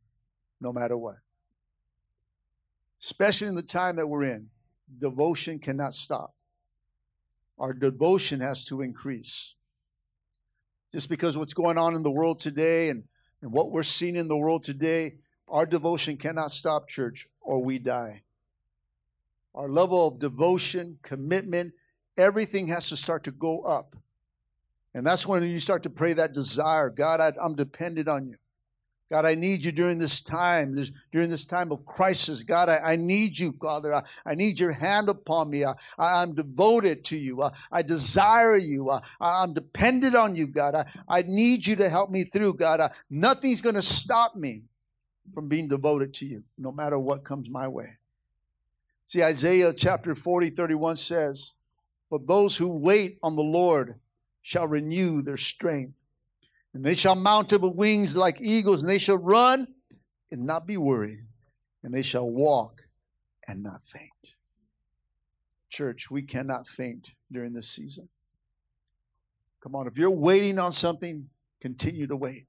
no 0.60 0.72
matter 0.72 0.96
what. 0.96 1.16
Especially 3.00 3.48
in 3.48 3.56
the 3.56 3.62
time 3.62 3.96
that 3.96 4.06
we're 4.06 4.22
in, 4.22 4.50
devotion 4.98 5.58
cannot 5.58 5.92
stop. 5.92 6.32
Our 7.58 7.72
devotion 7.72 8.38
has 8.38 8.64
to 8.66 8.82
increase. 8.82 9.56
Just 10.92 11.08
because 11.08 11.36
what's 11.36 11.54
going 11.54 11.76
on 11.76 11.96
in 11.96 12.04
the 12.04 12.10
world 12.10 12.38
today 12.38 12.90
and, 12.90 13.02
and 13.42 13.50
what 13.50 13.72
we're 13.72 13.82
seeing 13.82 14.14
in 14.14 14.28
the 14.28 14.36
world 14.36 14.62
today, 14.62 15.16
our 15.48 15.66
devotion 15.66 16.16
cannot 16.16 16.52
stop, 16.52 16.88
church, 16.88 17.26
or 17.42 17.62
we 17.62 17.78
die. 17.78 18.22
Our 19.54 19.68
level 19.68 20.08
of 20.08 20.18
devotion, 20.18 20.98
commitment, 21.02 21.74
everything 22.16 22.68
has 22.68 22.88
to 22.88 22.96
start 22.96 23.24
to 23.24 23.30
go 23.30 23.60
up. 23.60 23.96
And 24.94 25.06
that's 25.06 25.26
when 25.26 25.42
you 25.42 25.58
start 25.58 25.82
to 25.84 25.90
pray 25.90 26.12
that 26.14 26.34
desire 26.34 26.90
God, 26.90 27.20
I, 27.20 27.32
am 27.44 27.54
dependent 27.54 28.08
on 28.08 28.26
you. 28.26 28.36
God, 29.10 29.26
I 29.26 29.34
need 29.34 29.62
you 29.62 29.72
during 29.72 29.98
this 29.98 30.22
time, 30.22 30.74
this, 30.74 30.90
during 31.12 31.28
this 31.28 31.44
time 31.44 31.70
of 31.70 31.84
crisis. 31.84 32.42
God, 32.42 32.70
I, 32.70 32.78
I 32.78 32.96
need 32.96 33.38
you, 33.38 33.52
Father. 33.60 33.94
I, 33.94 34.04
I, 34.24 34.34
need 34.34 34.58
your 34.58 34.72
hand 34.72 35.10
upon 35.10 35.50
me. 35.50 35.66
I, 35.66 35.74
am 35.98 36.34
devoted 36.34 37.04
to 37.06 37.18
you. 37.18 37.42
I, 37.70 37.82
desire 37.82 38.56
you. 38.56 38.88
I, 38.88 39.02
am 39.20 39.52
dependent 39.52 40.16
on 40.16 40.34
you, 40.34 40.46
God. 40.46 40.74
I, 40.74 40.86
I 41.06 41.22
need 41.26 41.66
you 41.66 41.76
to 41.76 41.90
help 41.90 42.10
me 42.10 42.24
through, 42.24 42.54
God. 42.54 42.90
nothing's 43.10 43.60
going 43.60 43.74
to 43.74 43.82
stop 43.82 44.34
me 44.34 44.62
from 45.32 45.48
being 45.48 45.68
devoted 45.68 46.14
to 46.14 46.26
you, 46.26 46.44
no 46.58 46.72
matter 46.72 46.98
what 46.98 47.24
comes 47.24 47.48
my 47.48 47.68
way. 47.68 47.98
See, 49.06 49.22
Isaiah 49.22 49.72
chapter 49.72 50.14
40, 50.14 50.50
31 50.50 50.96
says, 50.96 51.54
But 52.10 52.26
those 52.26 52.56
who 52.56 52.68
wait 52.68 53.18
on 53.22 53.36
the 53.36 53.42
Lord 53.42 54.00
shall 54.40 54.66
renew 54.66 55.22
their 55.22 55.36
strength. 55.36 55.94
And 56.74 56.84
they 56.84 56.94
shall 56.94 57.14
mount 57.14 57.52
up 57.52 57.60
with 57.60 57.74
wings 57.74 58.16
like 58.16 58.40
eagles, 58.40 58.82
and 58.82 58.90
they 58.90 58.98
shall 58.98 59.18
run 59.18 59.68
and 60.30 60.46
not 60.46 60.66
be 60.66 60.78
worried, 60.78 61.26
and 61.82 61.92
they 61.92 62.02
shall 62.02 62.28
walk 62.28 62.82
and 63.46 63.62
not 63.62 63.84
faint. 63.84 64.34
Church, 65.68 66.10
we 66.10 66.22
cannot 66.22 66.66
faint 66.66 67.14
during 67.30 67.52
this 67.52 67.68
season. 67.68 68.08
Come 69.62 69.74
on, 69.74 69.86
if 69.86 69.98
you're 69.98 70.10
waiting 70.10 70.58
on 70.58 70.72
something, 70.72 71.28
continue 71.60 72.06
to 72.06 72.16
wait. 72.16 72.46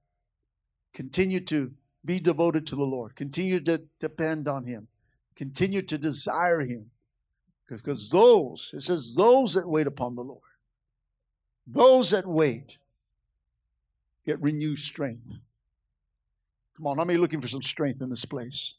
Continue 0.93 1.41
to 1.41 1.73
be 2.05 2.19
devoted 2.19 2.67
to 2.67 2.75
the 2.75 2.83
Lord. 2.83 3.15
Continue 3.15 3.59
to 3.61 3.83
depend 3.99 4.47
on 4.47 4.65
Him. 4.65 4.87
Continue 5.35 5.81
to 5.83 5.97
desire 5.97 6.61
Him. 6.61 6.91
Because 7.67 8.09
those, 8.09 8.71
it 8.73 8.81
says, 8.81 9.15
those 9.15 9.53
that 9.53 9.67
wait 9.67 9.87
upon 9.87 10.15
the 10.15 10.23
Lord 10.23 10.41
those 11.67 12.11
that 12.11 12.27
wait 12.27 12.77
get 14.25 14.41
renewed 14.41 14.79
strength. 14.79 15.39
Come 16.77 16.87
on, 16.87 16.99
I'm 16.99 17.07
looking 17.07 17.41
for 17.41 17.47
some 17.47 17.61
strength 17.61 18.01
in 18.01 18.09
this 18.09 18.25
place? 18.25 18.75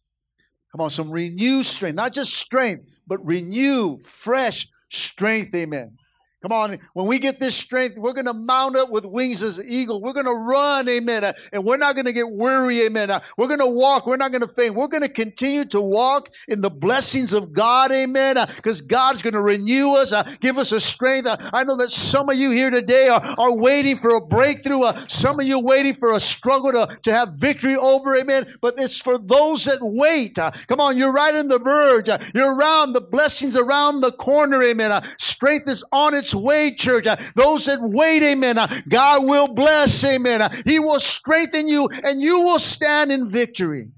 Come 0.72 0.80
on, 0.80 0.90
some 0.90 1.10
renewed 1.10 1.66
strength. 1.66 1.94
Not 1.94 2.12
just 2.12 2.34
strength, 2.34 2.98
but 3.06 3.24
renew, 3.24 3.98
fresh, 3.98 4.68
strength, 4.88 5.54
amen. 5.54 5.96
Come 6.44 6.52
on, 6.52 6.78
when 6.92 7.06
we 7.06 7.18
get 7.18 7.40
this 7.40 7.56
strength, 7.56 7.96
we're 7.96 8.12
going 8.12 8.26
to 8.26 8.34
mount 8.34 8.76
up 8.76 8.90
with 8.90 9.06
wings 9.06 9.42
as 9.42 9.58
an 9.58 9.64
eagle. 9.66 10.02
We're 10.02 10.12
going 10.12 10.26
to 10.26 10.34
run, 10.34 10.86
amen. 10.90 11.32
And 11.54 11.64
we're 11.64 11.78
not 11.78 11.94
going 11.94 12.04
to 12.04 12.12
get 12.12 12.30
weary, 12.30 12.82
amen. 12.82 13.08
We're 13.38 13.46
going 13.46 13.60
to 13.60 13.66
walk. 13.66 14.06
We're 14.06 14.18
not 14.18 14.30
going 14.30 14.42
to 14.42 14.48
faint. 14.48 14.74
We're 14.74 14.88
going 14.88 15.04
to 15.04 15.08
continue 15.08 15.64
to 15.64 15.80
walk 15.80 16.34
in 16.46 16.60
the 16.60 16.68
blessings 16.68 17.32
of 17.32 17.54
God, 17.54 17.92
amen. 17.92 18.36
Because 18.56 18.82
God's 18.82 19.22
going 19.22 19.32
to 19.32 19.40
renew 19.40 19.94
us, 19.94 20.12
uh, 20.12 20.22
give 20.40 20.58
us 20.58 20.72
a 20.72 20.82
strength. 20.82 21.28
Uh, 21.28 21.38
I 21.54 21.64
know 21.64 21.78
that 21.78 21.90
some 21.90 22.28
of 22.28 22.36
you 22.36 22.50
here 22.50 22.68
today 22.68 23.08
are, 23.08 23.22
are 23.38 23.56
waiting 23.56 23.96
for 23.96 24.14
a 24.14 24.20
breakthrough. 24.20 24.82
Uh, 24.82 25.02
some 25.08 25.40
of 25.40 25.46
you 25.46 25.58
waiting 25.60 25.94
for 25.94 26.12
a 26.12 26.20
struggle 26.20 26.72
to, 26.72 26.98
to 27.04 27.10
have 27.10 27.36
victory 27.38 27.76
over, 27.76 28.16
amen. 28.16 28.54
But 28.60 28.74
it's 28.76 29.00
for 29.00 29.16
those 29.16 29.64
that 29.64 29.78
wait. 29.80 30.34
Come 30.34 30.80
on, 30.80 30.98
you're 30.98 31.10
right 31.10 31.34
on 31.34 31.48
the 31.48 31.58
verge. 31.58 32.10
You're 32.34 32.54
around 32.54 32.92
the 32.92 33.00
blessings 33.00 33.56
around 33.56 34.02
the 34.02 34.12
corner, 34.12 34.62
amen. 34.62 35.02
Strength 35.18 35.70
is 35.70 35.82
on 35.90 36.12
its 36.12 36.33
way, 36.34 36.74
church. 36.74 37.06
Uh, 37.06 37.16
those 37.34 37.66
that 37.66 37.80
wait, 37.80 38.22
amen, 38.22 38.58
uh, 38.58 38.80
God 38.88 39.24
will 39.24 39.48
bless, 39.48 40.04
amen. 40.04 40.42
Uh, 40.42 40.48
he 40.64 40.78
will 40.78 41.00
strengthen 41.00 41.68
you 41.68 41.88
and 41.88 42.20
you 42.20 42.40
will 42.40 42.58
stand 42.58 43.12
in 43.12 43.28
victory. 43.28 43.88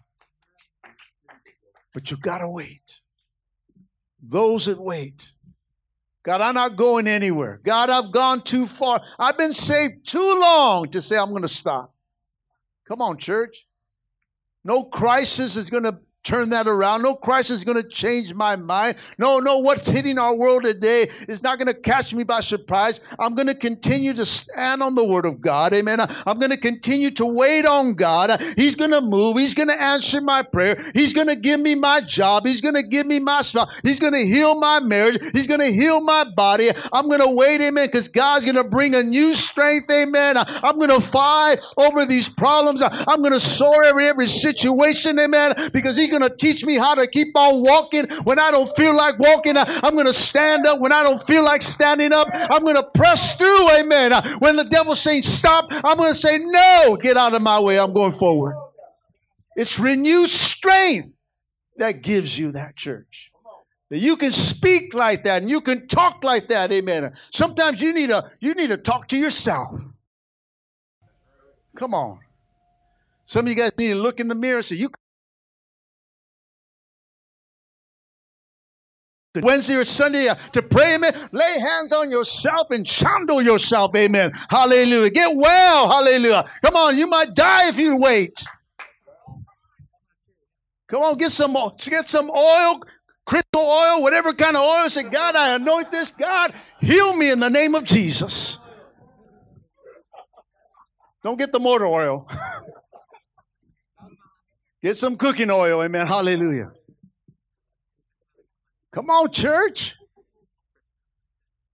But 1.93 2.11
you 2.11 2.17
got 2.17 2.39
to 2.39 2.49
wait. 2.49 3.01
Those 4.23 4.67
that 4.67 4.79
wait. 4.79 5.33
God, 6.23 6.41
I'm 6.41 6.57
not 6.57 6.77
going 6.77 7.07
anywhere. 7.07 7.61
God, 7.63 7.89
I've 7.89 8.11
gone 8.11 8.43
too 8.43 8.67
far. 8.67 9.01
I've 9.19 9.39
been 9.39 9.55
saved 9.55 10.07
too 10.07 10.41
long 10.41 10.91
to 10.91 11.01
say 11.01 11.17
I'm 11.17 11.31
going 11.31 11.43
to 11.43 11.49
stop. 11.49 11.95
Come 12.89 13.01
on, 13.01 13.17
church. 13.17 13.67
No 14.65 14.85
crisis 14.85 15.55
is 15.55 15.71
going 15.71 15.85
to 15.85 16.01
turn 16.27 16.51
that 16.51 16.67
around. 16.67 17.03
No 17.03 17.15
crisis 17.15 17.59
is 17.59 17.65
going 17.65 17.81
to 17.81 17.89
change 17.89 18.35
my 18.35 18.57
mind. 18.57 18.97
No, 19.17 19.39
no, 19.39 19.59
what's 19.59 19.87
hitting 19.87 20.19
our 20.19 20.35
world 20.35 20.65
today 20.65 21.09
is 21.29 21.43
not 21.43 21.59
going 21.59 21.69
to 21.69 21.81
catch 21.81 22.13
me 22.13 22.25
by 22.25 22.41
surprise. 22.41 23.01
I'm 23.19 23.35
going 23.35 23.47
to 23.47 23.55
continue 23.55 24.13
to 24.15 24.27
stand 24.27 24.83
on 24.83 24.97
the 24.97 25.05
word 25.05 25.25
of 25.25 25.41
God. 25.41 25.73
Amen. 25.73 26.01
I'm 26.01 26.39
going 26.39 26.51
to 26.51 26.57
continue 26.57 27.11
to 27.13 27.25
wait 27.25 27.65
on 27.65 27.95
God. 27.95 28.41
He's 28.57 28.75
going 28.75 28.91
to 28.91 29.01
move. 29.01 29.39
He's 29.39 29.55
going 29.55 29.69
to 29.69 29.81
answer 29.81 30.21
my 30.21 30.43
prayer. 30.43 30.85
He's 30.95 31.13
going 31.13 31.29
to 31.29 31.37
give 31.37 31.61
me 31.61 31.77
my 31.77 32.01
job. 32.01 32.45
He's 32.45 32.61
going 32.61 32.75
to 32.75 32.83
give 32.83 33.07
me 33.07 33.21
my 33.21 33.43
stuff. 33.43 33.73
He's 33.85 34.01
going 34.01 34.13
to 34.13 34.27
heal 34.27 34.59
my 34.59 34.81
marriage. 34.81 35.19
He's 35.33 35.47
going 35.47 35.61
to 35.61 35.73
heal 35.73 36.01
my 36.01 36.25
body. 36.25 36.71
I'm 36.93 37.09
going 37.09 37.21
to 37.21 37.35
wait. 37.35 37.61
Amen. 37.61 37.87
Because 37.87 38.09
God's 38.09 38.45
going 38.45 38.57
to 38.57 38.65
bring 38.65 38.95
a 38.97 39.03
new 39.03 39.33
strength. 39.33 39.91
Amen. 39.93 40.37
I'm 40.37 40.77
going 40.77 40.91
to 40.91 41.01
fight 41.01 41.59
over 41.77 42.05
these 42.05 42.29
problems. 42.29 42.83
I'm 42.83 43.23
going 43.23 43.33
to 43.33 43.41
soar 43.41 43.85
every, 43.85 44.07
every 44.07 44.27
situation. 44.27 45.19
Amen. 45.21 45.55
Because 45.73 45.97
He's 45.97 46.16
going 46.19 46.31
to 46.31 46.37
teach 46.37 46.65
me 46.65 46.77
how 46.77 46.95
to 46.95 47.07
keep 47.07 47.37
on 47.37 47.63
walking 47.63 48.07
when 48.25 48.39
I 48.39 48.51
don't 48.51 48.69
feel 48.77 48.97
like 48.97 49.19
walking. 49.19 49.55
I'm 49.57 49.95
going 49.95 50.07
to 50.07 50.13
stand 50.13 50.67
up 50.67 50.81
when 50.81 50.93
I 50.93 51.03
don't 51.03 51.25
feel 51.27 51.45
like 51.45 51.63
standing 51.63 52.13
up. 52.13 52.29
I'm 52.33 52.63
going 52.63 52.77
to 52.77 52.89
press 52.95 53.37
through. 53.37 53.71
Amen. 53.79 54.13
Uh, 54.13 54.39
when 54.39 54.57
the 54.57 54.65
devil's 54.65 55.01
saying 55.01 55.23
stop, 55.23 55.67
I'm 55.71 55.97
going 55.97 56.13
to 56.13 56.19
say 56.19 56.39
no. 56.39 56.99
Get 57.01 57.17
out 57.17 57.35
of 57.35 57.43
my 57.43 57.61
way. 57.61 57.79
I'm 57.79 57.93
going 57.93 58.13
forward. 58.13 58.57
It's 59.57 59.79
renewed 59.79 60.31
strength 60.31 61.15
that 61.79 62.03
gives 62.03 62.39
you 62.39 62.53
that 62.53 62.77
church. 62.77 63.33
That 63.91 63.99
you 63.99 64.17
can 64.17 64.33
speak 64.33 64.95
like 64.95 65.25
that 65.25 65.43
and 65.43 65.51
you 65.51 65.61
can 65.61 65.87
talk 65.87 66.25
like 66.25 66.49
that. 66.49 66.73
Amen. 66.73 67.05
Uh, 67.05 67.11
sometimes 67.31 67.81
you 67.81 67.95
need 67.95 68.11
to 68.11 68.29
you 68.41 68.55
need 68.55 68.71
to 68.71 68.77
talk 68.77 69.07
to 69.09 69.17
yourself. 69.17 69.81
Come 71.77 71.95
on. 71.95 72.19
Some 73.25 73.47
of 73.47 73.51
you 73.51 73.57
guys 73.57 73.73
need 73.79 73.89
to 73.89 73.97
look 73.97 74.21
in 74.21 74.29
the 74.29 74.35
mirror 74.35 74.59
and 74.59 74.65
say, 74.65 74.77
you 74.77 74.91
Wednesday 79.43 79.77
or 79.77 79.85
Sunday 79.85 80.29
uh, 80.29 80.35
to 80.53 80.63
pray, 80.63 80.95
amen. 80.95 81.15
Lay 81.33 81.59
hands 81.59 81.93
on 81.93 82.11
yourself 82.11 82.71
and 82.71 82.87
chandle 82.87 83.43
yourself, 83.43 83.95
amen. 83.97 84.33
Hallelujah. 84.49 85.11
Get 85.11 85.37
well, 85.37 85.91
hallelujah. 85.91 86.45
Come 86.65 86.77
on, 86.77 86.97
you 86.97 87.07
might 87.07 87.35
die 87.35 87.69
if 87.69 87.79
you 87.79 87.97
wait. 87.99 88.43
Come 90.89 91.03
on, 91.03 91.19
get 91.19 91.33
some 91.33 91.57
get 91.89 92.09
some 92.09 92.31
oil, 92.31 92.81
crystal 93.25 93.63
oil, 93.63 94.03
whatever 94.03 94.33
kind 94.33 94.57
of 94.57 94.63
oil. 94.63 94.89
Say, 94.89 95.03
God, 95.03 95.35
I 95.35 95.57
anoint 95.57 95.91
this. 95.91 96.11
God, 96.13 96.53
heal 96.81 97.15
me 97.17 97.31
in 97.31 97.41
the 97.41 97.51
name 97.51 97.75
of 97.75 97.85
Jesus. 97.85 98.59
Don't 101.25 101.39
get 101.39 101.51
the 101.51 101.59
motor 101.59 101.87
oil. 101.87 102.29
get 104.83 104.97
some 104.97 105.17
cooking 105.17 105.51
oil, 105.51 105.83
amen. 105.83 106.07
Hallelujah. 106.07 106.71
Come 108.93 109.11
on, 109.11 109.31
church. 109.31 109.97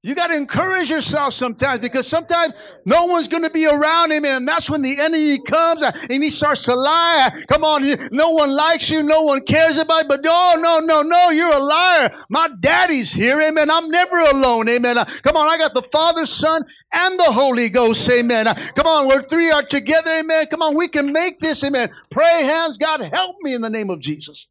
You 0.04 0.16
got 0.16 0.28
to 0.28 0.36
encourage 0.36 0.90
yourself 0.90 1.32
sometimes 1.32 1.78
because 1.78 2.08
sometimes 2.08 2.54
no 2.84 3.04
one's 3.04 3.28
going 3.28 3.44
to 3.44 3.50
be 3.50 3.68
around 3.68 4.10
him. 4.10 4.24
And 4.24 4.48
that's 4.48 4.68
when 4.68 4.82
the 4.82 4.98
enemy 4.98 5.38
comes 5.38 5.84
and 5.84 6.24
he 6.24 6.28
starts 6.28 6.64
to 6.64 6.74
lie. 6.74 7.30
Come 7.48 7.62
on. 7.62 7.84
No 8.10 8.30
one 8.30 8.50
likes 8.50 8.90
you. 8.90 9.04
No 9.04 9.22
one 9.22 9.42
cares 9.42 9.78
about 9.78 10.02
you. 10.02 10.08
But 10.08 10.22
no, 10.24 10.56
no, 10.58 10.80
no, 10.80 11.02
no. 11.02 11.30
You're 11.30 11.54
a 11.54 11.60
liar. 11.60 12.10
My 12.28 12.48
daddy's 12.58 13.12
here. 13.12 13.40
Amen. 13.40 13.70
I'm 13.70 13.88
never 13.90 14.18
alone. 14.18 14.68
Amen. 14.68 14.96
Come 15.22 15.36
on. 15.36 15.48
I 15.48 15.56
got 15.56 15.72
the 15.72 15.82
Father, 15.82 16.26
Son, 16.26 16.64
and 16.92 17.20
the 17.20 17.30
Holy 17.30 17.68
Ghost. 17.68 18.10
Amen. 18.10 18.46
Come 18.74 18.86
on. 18.88 19.06
Where 19.06 19.22
three 19.22 19.52
are 19.52 19.62
together. 19.62 20.10
Amen. 20.18 20.46
Come 20.46 20.62
on. 20.62 20.76
We 20.76 20.88
can 20.88 21.12
make 21.12 21.38
this. 21.38 21.62
Amen. 21.62 21.90
Pray 22.10 22.42
hands. 22.42 22.76
God 22.76 23.08
help 23.14 23.36
me 23.42 23.54
in 23.54 23.60
the 23.60 23.70
name 23.70 23.88
of 23.88 24.00
Jesus. 24.00 24.48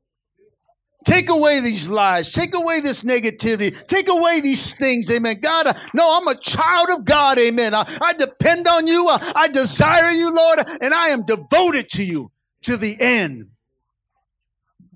Take 1.04 1.30
away 1.30 1.60
these 1.62 1.90
lies. 1.90 2.32
Take 2.32 2.56
away 2.56 2.80
this 2.80 3.04
negativity. 3.04 3.86
Take 3.88 4.08
away 4.08 4.40
these 4.40 4.78
things. 4.78 5.10
Amen. 5.10 5.40
God, 5.42 5.68
uh, 5.68 5.74
no, 5.94 6.18
I'm 6.18 6.28
a 6.28 6.36
child 6.36 6.90
of 6.92 7.06
God. 7.06 7.40
Amen. 7.40 7.74
I, 7.74 7.86
I 8.04 8.14
depend 8.14 8.68
on 8.68 8.86
you. 8.86 9.08
Uh, 9.08 9.18
I 9.36 9.48
desire 9.48 10.12
you, 10.12 10.32
Lord, 10.32 10.60
and 10.82 10.94
I 10.94 11.10
am 11.10 11.26
devoted 11.26 11.90
to 11.92 12.04
you 12.04 12.32
to 12.64 12.78
the 12.78 12.96
end. 13.00 13.48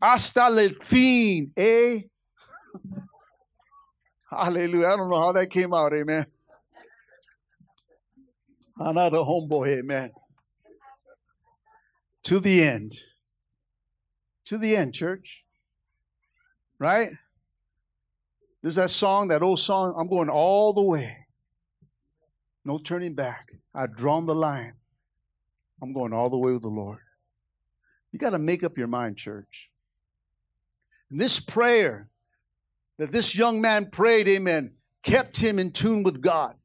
Hasta 0.02 0.41
el 0.41 0.70
fin. 0.82 1.52
Eh? 1.58 2.02
Hallelujah. 4.30 4.88
I 4.88 4.98
don't 4.98 5.10
know 5.10 5.20
how 5.20 5.32
that 5.32 5.50
came 5.50 5.74
out. 5.74 5.91
Amen. 5.94 6.28
Another 8.78 9.20
homeboy. 9.20 9.80
Amen. 9.80 10.12
To 12.24 12.39
the 12.39 12.63
end. 12.63 12.94
To 14.46 14.60
the 14.60 14.76
end, 14.76 14.94
church. 14.94 15.44
Right? 16.80 17.10
There's 18.62 18.76
that 18.76 18.90
song, 18.90 19.28
that 19.28 19.44
old 19.44 19.60
song, 19.60 19.94
I'm 19.98 20.08
going 20.08 20.30
all 20.30 20.74
the 20.74 20.82
way. 20.82 21.16
No 22.64 22.80
turning 22.80 23.14
back. 23.14 23.54
I've 23.76 23.96
drawn 23.96 24.26
the 24.26 24.34
line. 24.34 24.74
I'm 25.82 25.94
going 25.94 26.14
all 26.14 26.30
the 26.30 26.38
way 26.38 26.52
with 26.54 26.64
the 26.64 26.70
Lord. 26.70 26.98
You 28.12 28.18
got 28.18 28.32
to 28.32 28.40
make 28.40 28.64
up 28.64 28.78
your 28.78 28.88
mind, 28.88 29.18
church. 29.18 29.70
And 31.12 31.22
this 31.22 31.40
prayer 31.40 32.10
that 32.98 33.12
this 33.12 33.36
young 33.36 33.62
man 33.62 33.92
prayed, 33.92 34.28
amen, 34.28 34.74
kept 35.04 35.38
him 35.38 35.60
in 35.60 35.72
tune 35.72 36.02
with 36.02 36.22
God. 36.22 36.56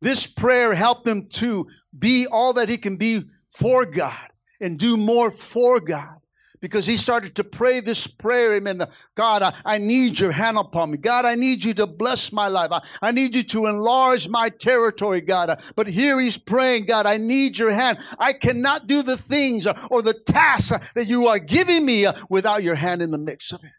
This 0.00 0.26
prayer 0.26 0.74
helped 0.74 1.06
him 1.06 1.28
to 1.32 1.66
be 1.96 2.26
all 2.26 2.54
that 2.54 2.68
he 2.68 2.78
can 2.78 2.96
be 2.96 3.22
for 3.50 3.84
God 3.84 4.28
and 4.60 4.78
do 4.78 4.96
more 4.96 5.30
for 5.30 5.80
God 5.80 6.21
because 6.62 6.86
he 6.86 6.96
started 6.96 7.34
to 7.34 7.44
pray 7.44 7.80
this 7.80 8.06
prayer. 8.06 8.54
Amen. 8.54 8.80
God, 9.16 9.42
I, 9.42 9.52
I 9.64 9.78
need 9.78 10.18
your 10.18 10.30
hand 10.30 10.56
upon 10.56 10.92
me. 10.92 10.96
God, 10.96 11.26
I 11.26 11.34
need 11.34 11.62
you 11.64 11.74
to 11.74 11.88
bless 11.88 12.32
my 12.32 12.46
life. 12.46 12.70
I, 12.70 12.80
I 13.02 13.10
need 13.10 13.34
you 13.34 13.42
to 13.42 13.66
enlarge 13.66 14.28
my 14.28 14.48
territory, 14.48 15.20
God. 15.20 15.60
But 15.74 15.88
here 15.88 16.20
he's 16.20 16.38
praying, 16.38 16.86
God, 16.86 17.04
I 17.04 17.16
need 17.16 17.58
your 17.58 17.72
hand. 17.72 17.98
I 18.18 18.32
cannot 18.32 18.86
do 18.86 19.02
the 19.02 19.16
things 19.16 19.66
or 19.90 20.02
the 20.02 20.14
tasks 20.14 20.78
that 20.94 21.08
you 21.08 21.26
are 21.26 21.40
giving 21.40 21.84
me 21.84 22.06
without 22.30 22.62
your 22.62 22.76
hand 22.76 23.02
in 23.02 23.10
the 23.10 23.18
mix 23.18 23.52
of 23.52 23.62
it. 23.64 23.72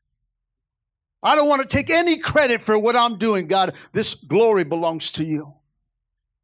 I 1.24 1.38
don't 1.38 1.48
want 1.48 1.62
to 1.62 1.68
take 1.68 1.90
any 1.90 2.18
credit 2.18 2.62
for 2.62 2.78
what 2.78 2.98
I'm 2.98 3.18
doing, 3.18 3.48
God. 3.48 3.76
This 3.94 4.14
glory 4.14 4.66
belongs 4.66 5.10
to 5.14 5.26
you. 5.26 5.54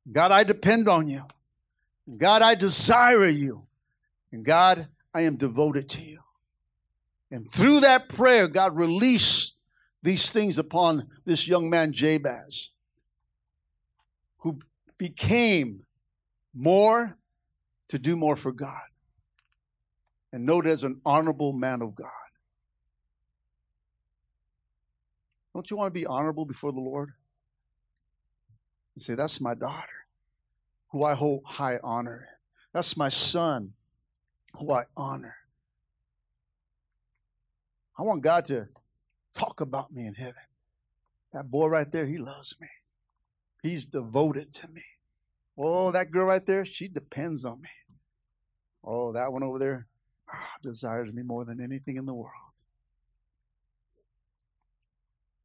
God, 0.10 0.32
I 0.32 0.46
depend 0.46 0.88
on 0.88 1.10
you. 1.10 1.24
God, 2.18 2.42
I 2.42 2.56
desire 2.56 3.28
you. 3.28 3.68
And 4.32 4.46
God, 4.46 4.88
I 5.14 5.22
am 5.22 5.36
devoted 5.36 5.90
to 5.90 6.02
you. 6.02 6.20
And 7.32 7.50
through 7.50 7.82
that 7.82 8.10
prayer, 8.10 8.48
God 8.48 8.76
released 8.76 9.58
these 10.02 10.32
things 10.32 10.58
upon 10.58 11.08
this 11.26 11.48
young 11.48 11.70
man, 11.70 11.94
Jabez, 11.94 12.72
who 14.40 14.60
became 14.98 15.84
more 16.54 17.18
to 17.90 18.00
do 18.00 18.16
more 18.16 18.36
for 18.36 18.52
God 18.52 18.82
and 20.32 20.46
noted 20.46 20.72
as 20.72 20.84
an 20.84 21.02
honorable 21.06 21.54
man 21.54 21.82
of 21.82 21.96
God. 21.96 22.08
Don't 25.54 25.70
you 25.70 25.78
want 25.78 25.94
to 25.94 26.00
be 26.00 26.06
honorable 26.06 26.46
before 26.46 26.72
the 26.72 26.80
Lord? 26.80 27.12
And 28.96 29.04
say, 29.04 29.16
That's 29.16 29.42
my 29.42 29.56
daughter, 29.56 30.06
who 30.92 31.04
I 31.04 31.16
hold 31.16 31.44
high 31.46 31.80
honor. 31.84 32.28
That's 32.74 32.96
my 32.96 33.10
son, 33.10 33.74
who 34.56 34.72
I 34.72 34.86
honor. 34.96 35.36
I 38.00 38.04
want 38.04 38.22
God 38.22 38.46
to 38.46 38.70
talk 39.34 39.60
about 39.60 39.92
me 39.92 40.06
in 40.06 40.14
heaven. 40.14 40.42
That 41.34 41.52
boy 41.52 41.68
right 41.68 41.92
there, 41.92 42.06
he 42.08 42.18
loves 42.18 42.56
me. 42.62 42.70
He's 43.62 43.86
devoted 43.86 44.54
to 44.54 44.70
me. 44.70 44.84
Oh, 45.58 45.92
that 45.92 46.10
girl 46.10 46.26
right 46.26 46.46
there, 46.46 46.64
she 46.64 46.88
depends 46.88 47.44
on 47.44 47.62
me. 47.62 47.68
Oh, 48.86 49.12
that 49.12 49.34
one 49.34 49.44
over 49.44 49.60
there 49.60 49.88
oh, 50.34 50.38
desires 50.64 51.12
me 51.12 51.24
more 51.24 51.44
than 51.44 51.60
anything 51.60 51.98
in 51.98 52.06
the 52.06 52.14
world. 52.14 52.32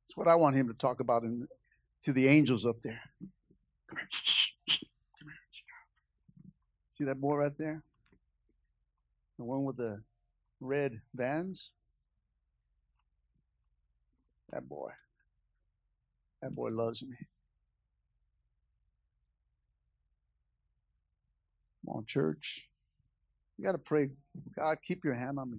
That's 0.03 0.17
what 0.17 0.29
I 0.29 0.37
want 0.37 0.55
him 0.55 0.69
to 0.69 0.75
talk 0.75 1.01
about 1.01 1.25
in, 1.25 1.49
to 2.05 2.13
the 2.13 2.29
angels 2.29 2.65
up 2.65 2.77
there. 2.85 3.01
Come 3.89 3.99
here. 3.99 4.09
Come 5.19 5.29
here. 5.29 6.53
See 6.91 7.03
that 7.03 7.21
boy 7.21 7.35
right 7.35 7.59
there? 7.59 7.83
The 9.39 9.45
one 9.45 9.65
with 9.65 9.77
the 9.77 10.03
red 10.61 11.01
vans? 11.13 11.73
That 14.55 14.69
boy. 14.69 14.93
That 16.41 16.55
boy 16.55 16.71
loves 16.71 17.03
me. 17.03 17.17
Come 21.85 21.97
on, 21.97 22.05
church. 22.07 22.69
You 23.59 23.65
got 23.65 23.73
to 23.73 23.79
pray, 23.79 24.11
God, 24.57 24.79
keep 24.81 25.05
your 25.05 25.15
hand 25.15 25.41
on 25.41 25.51
me 25.51 25.59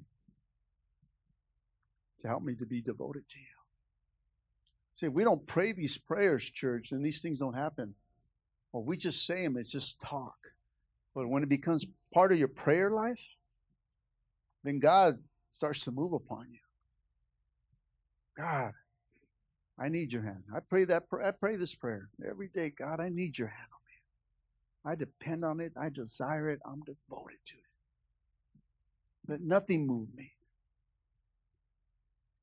to 2.19 2.27
help 2.29 2.41
me 2.41 2.55
to 2.55 2.65
be 2.65 2.81
devoted 2.81 3.27
to 3.29 3.39
you. 3.39 3.45
See, 4.93 5.09
we 5.09 5.25
don't 5.25 5.45
pray 5.45 5.73
these 5.73 5.97
prayers, 5.97 6.49
church, 6.49 6.93
and 6.93 7.05
these 7.05 7.21
things 7.21 7.39
don't 7.39 7.53
happen. 7.53 7.95
Or 8.71 8.81
we 8.81 8.95
just 8.95 9.25
say 9.25 9.43
them, 9.43 9.57
it's 9.57 9.69
just 9.69 9.99
talk. 9.99 10.37
But 11.13 11.27
when 11.27 11.43
it 11.43 11.49
becomes 11.49 11.85
part 12.13 12.31
of 12.31 12.37
your 12.37 12.47
prayer 12.47 12.91
life, 12.91 13.35
then 14.63 14.79
God 14.79 15.15
starts 15.49 15.81
to 15.81 15.91
move 15.91 16.13
upon 16.13 16.47
you. 16.49 16.59
God, 18.37 18.71
I 19.77 19.89
need 19.89 20.13
your 20.13 20.21
hand. 20.21 20.43
I 20.55 20.59
pray 20.59 20.85
that 20.85 21.03
I 21.23 21.31
pray 21.31 21.57
this 21.57 21.75
prayer 21.75 22.09
every 22.27 22.47
day. 22.47 22.71
God, 22.77 22.99
I 22.99 23.09
need 23.09 23.37
your 23.37 23.49
hand 23.49 23.67
on 23.73 23.79
me. 23.85 24.91
I 24.91 24.95
depend 24.95 25.43
on 25.43 25.59
it. 25.59 25.73
I 25.79 25.89
desire 25.89 26.49
it. 26.49 26.59
I'm 26.65 26.81
devoted 26.81 27.39
to 27.47 27.55
it. 27.55 27.65
Let 29.27 29.41
nothing 29.41 29.85
move 29.85 30.07
me. 30.15 30.31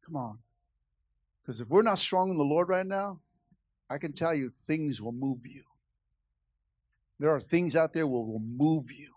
Come 0.05 0.16
on. 0.16 0.39
Because 1.43 1.61
if 1.61 1.68
we're 1.68 1.83
not 1.83 1.99
strong 1.99 2.30
in 2.30 2.37
the 2.37 2.45
Lord 2.45 2.68
right 2.68 2.87
now, 2.87 3.20
I 3.89 3.99
can 3.99 4.12
tell 4.12 4.35
you 4.35 4.53
things 4.66 5.01
will 5.01 5.12
move 5.12 5.47
you. 5.47 5.64
There 7.18 7.30
are 7.30 7.41
things 7.41 7.76
out 7.76 7.93
there 7.93 8.05
that 8.05 8.09
will 8.09 8.41
move 8.41 8.91
you. 8.91 9.12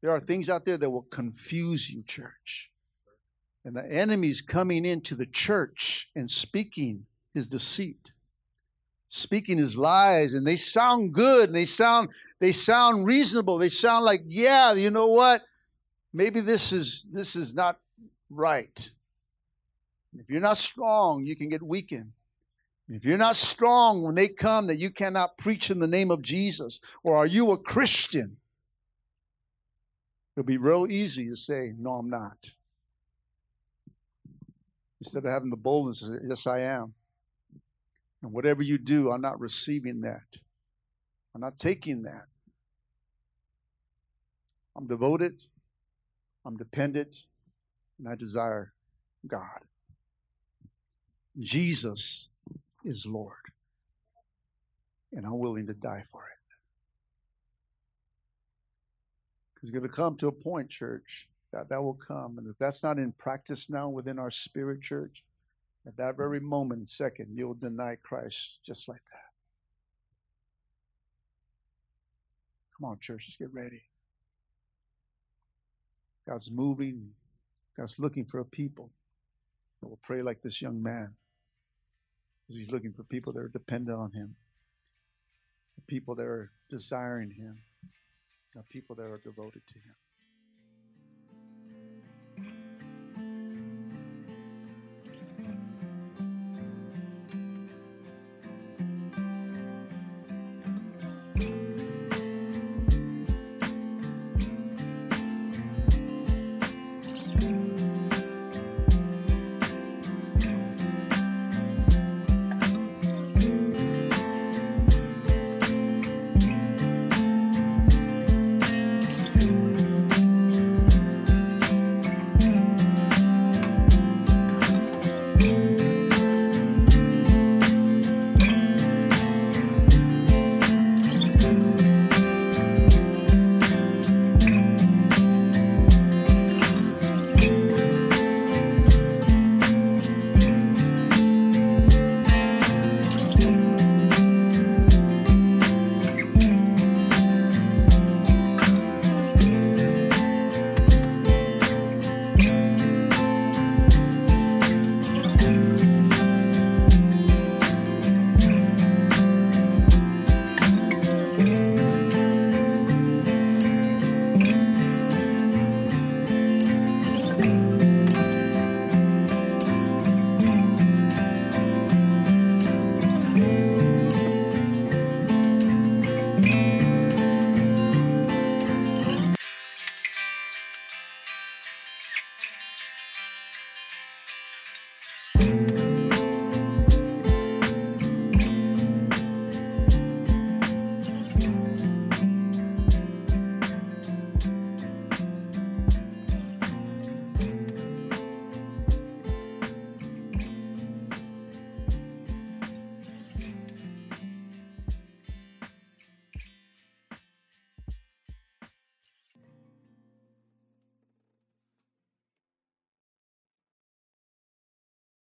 There 0.00 0.10
are 0.10 0.20
things 0.20 0.48
out 0.48 0.64
there 0.64 0.78
that 0.78 0.90
will 0.90 1.02
confuse 1.02 1.90
you, 1.90 2.02
church. 2.02 2.70
And 3.64 3.76
the 3.76 3.84
enemy's 3.84 4.40
coming 4.40 4.84
into 4.84 5.14
the 5.14 5.26
church 5.26 6.10
and 6.16 6.30
speaking 6.30 7.06
his 7.34 7.48
deceit. 7.48 8.12
Speaking 9.08 9.58
his 9.58 9.76
lies 9.76 10.32
and 10.32 10.46
they 10.46 10.56
sound 10.56 11.12
good 11.12 11.48
and 11.48 11.56
they 11.56 11.66
sound 11.66 12.10
they 12.38 12.52
sound 12.52 13.06
reasonable. 13.06 13.58
They 13.58 13.68
sound 13.68 14.04
like 14.04 14.22
yeah 14.26 14.72
you 14.72 14.90
know 14.90 15.08
what? 15.08 15.42
Maybe 16.14 16.40
this 16.40 16.72
is 16.72 17.06
this 17.12 17.36
is 17.36 17.54
not 17.54 17.78
right. 18.30 18.90
If 20.18 20.30
you're 20.30 20.40
not 20.40 20.56
strong 20.56 21.26
you 21.26 21.36
can 21.36 21.48
get 21.48 21.62
weakened. 21.62 22.12
If 22.88 23.04
you're 23.04 23.18
not 23.18 23.36
strong 23.36 24.02
when 24.02 24.14
they 24.14 24.28
come 24.28 24.66
that 24.66 24.76
you 24.76 24.90
cannot 24.90 25.38
preach 25.38 25.70
in 25.70 25.78
the 25.78 25.86
name 25.86 26.10
of 26.10 26.22
jesus 26.22 26.80
or 27.02 27.16
are 27.16 27.26
you 27.26 27.50
a 27.50 27.58
christian? 27.58 28.38
It'll 30.34 30.46
be 30.46 30.56
real 30.56 30.86
easy 30.90 31.28
to 31.28 31.36
say 31.36 31.74
no 31.78 31.92
i'm 31.92 32.08
not. 32.08 32.54
Instead 35.00 35.26
of 35.26 35.30
having 35.30 35.50
the 35.50 35.56
boldness 35.56 36.00
to 36.00 36.06
say 36.06 36.18
yes 36.26 36.46
i 36.46 36.60
am 36.60 36.94
and 38.22 38.32
whatever 38.32 38.62
you 38.62 38.78
do, 38.78 39.10
I'm 39.10 39.20
not 39.20 39.40
receiving 39.40 40.00
that. 40.02 40.22
I'm 41.34 41.40
not 41.40 41.58
taking 41.58 42.02
that. 42.02 42.26
I'm 44.76 44.86
devoted, 44.86 45.42
I'm 46.46 46.56
dependent, 46.56 47.24
and 47.98 48.08
I 48.08 48.14
desire 48.14 48.72
God. 49.26 49.60
Jesus 51.38 52.28
is 52.84 53.06
Lord. 53.06 53.36
And 55.12 55.26
I'm 55.26 55.38
willing 55.38 55.66
to 55.66 55.74
die 55.74 56.04
for 56.10 56.22
it. 56.22 56.54
Because 59.54 59.68
it's 59.68 59.78
going 59.78 59.88
to 59.88 59.94
come 59.94 60.16
to 60.16 60.28
a 60.28 60.32
point, 60.32 60.70
church, 60.70 61.28
that 61.52 61.68
that 61.68 61.82
will 61.82 61.94
come. 61.94 62.38
And 62.38 62.46
if 62.46 62.56
that's 62.58 62.82
not 62.82 62.98
in 62.98 63.12
practice 63.12 63.68
now 63.68 63.88
within 63.90 64.18
our 64.18 64.30
spirit 64.30 64.80
church, 64.80 65.22
at 65.86 65.96
that 65.96 66.16
very 66.16 66.40
moment, 66.40 66.88
second, 66.90 67.28
you'll 67.36 67.54
deny 67.54 67.96
Christ 67.96 68.58
just 68.64 68.88
like 68.88 69.02
that. 69.12 69.32
Come 72.78 72.90
on, 72.90 72.98
church, 73.00 73.26
let's 73.28 73.36
get 73.36 73.52
ready. 73.52 73.82
God's 76.28 76.50
moving. 76.50 77.10
God's 77.76 77.98
looking 77.98 78.24
for 78.24 78.38
a 78.38 78.44
people 78.44 78.90
that 79.80 79.88
will 79.88 79.98
pray 80.02 80.22
like 80.22 80.42
this 80.42 80.62
young 80.62 80.82
man. 80.82 81.14
Because 82.42 82.60
he's 82.60 82.70
looking 82.70 82.92
for 82.92 83.02
people 83.04 83.32
that 83.32 83.40
are 83.40 83.48
dependent 83.48 83.98
on 83.98 84.12
him, 84.12 84.36
people 85.86 86.14
that 86.16 86.26
are 86.26 86.52
desiring 86.70 87.30
him, 87.30 87.58
people 88.68 88.94
that 88.96 89.10
are 89.10 89.20
devoted 89.24 89.62
to 89.66 89.74
him. 89.74 89.94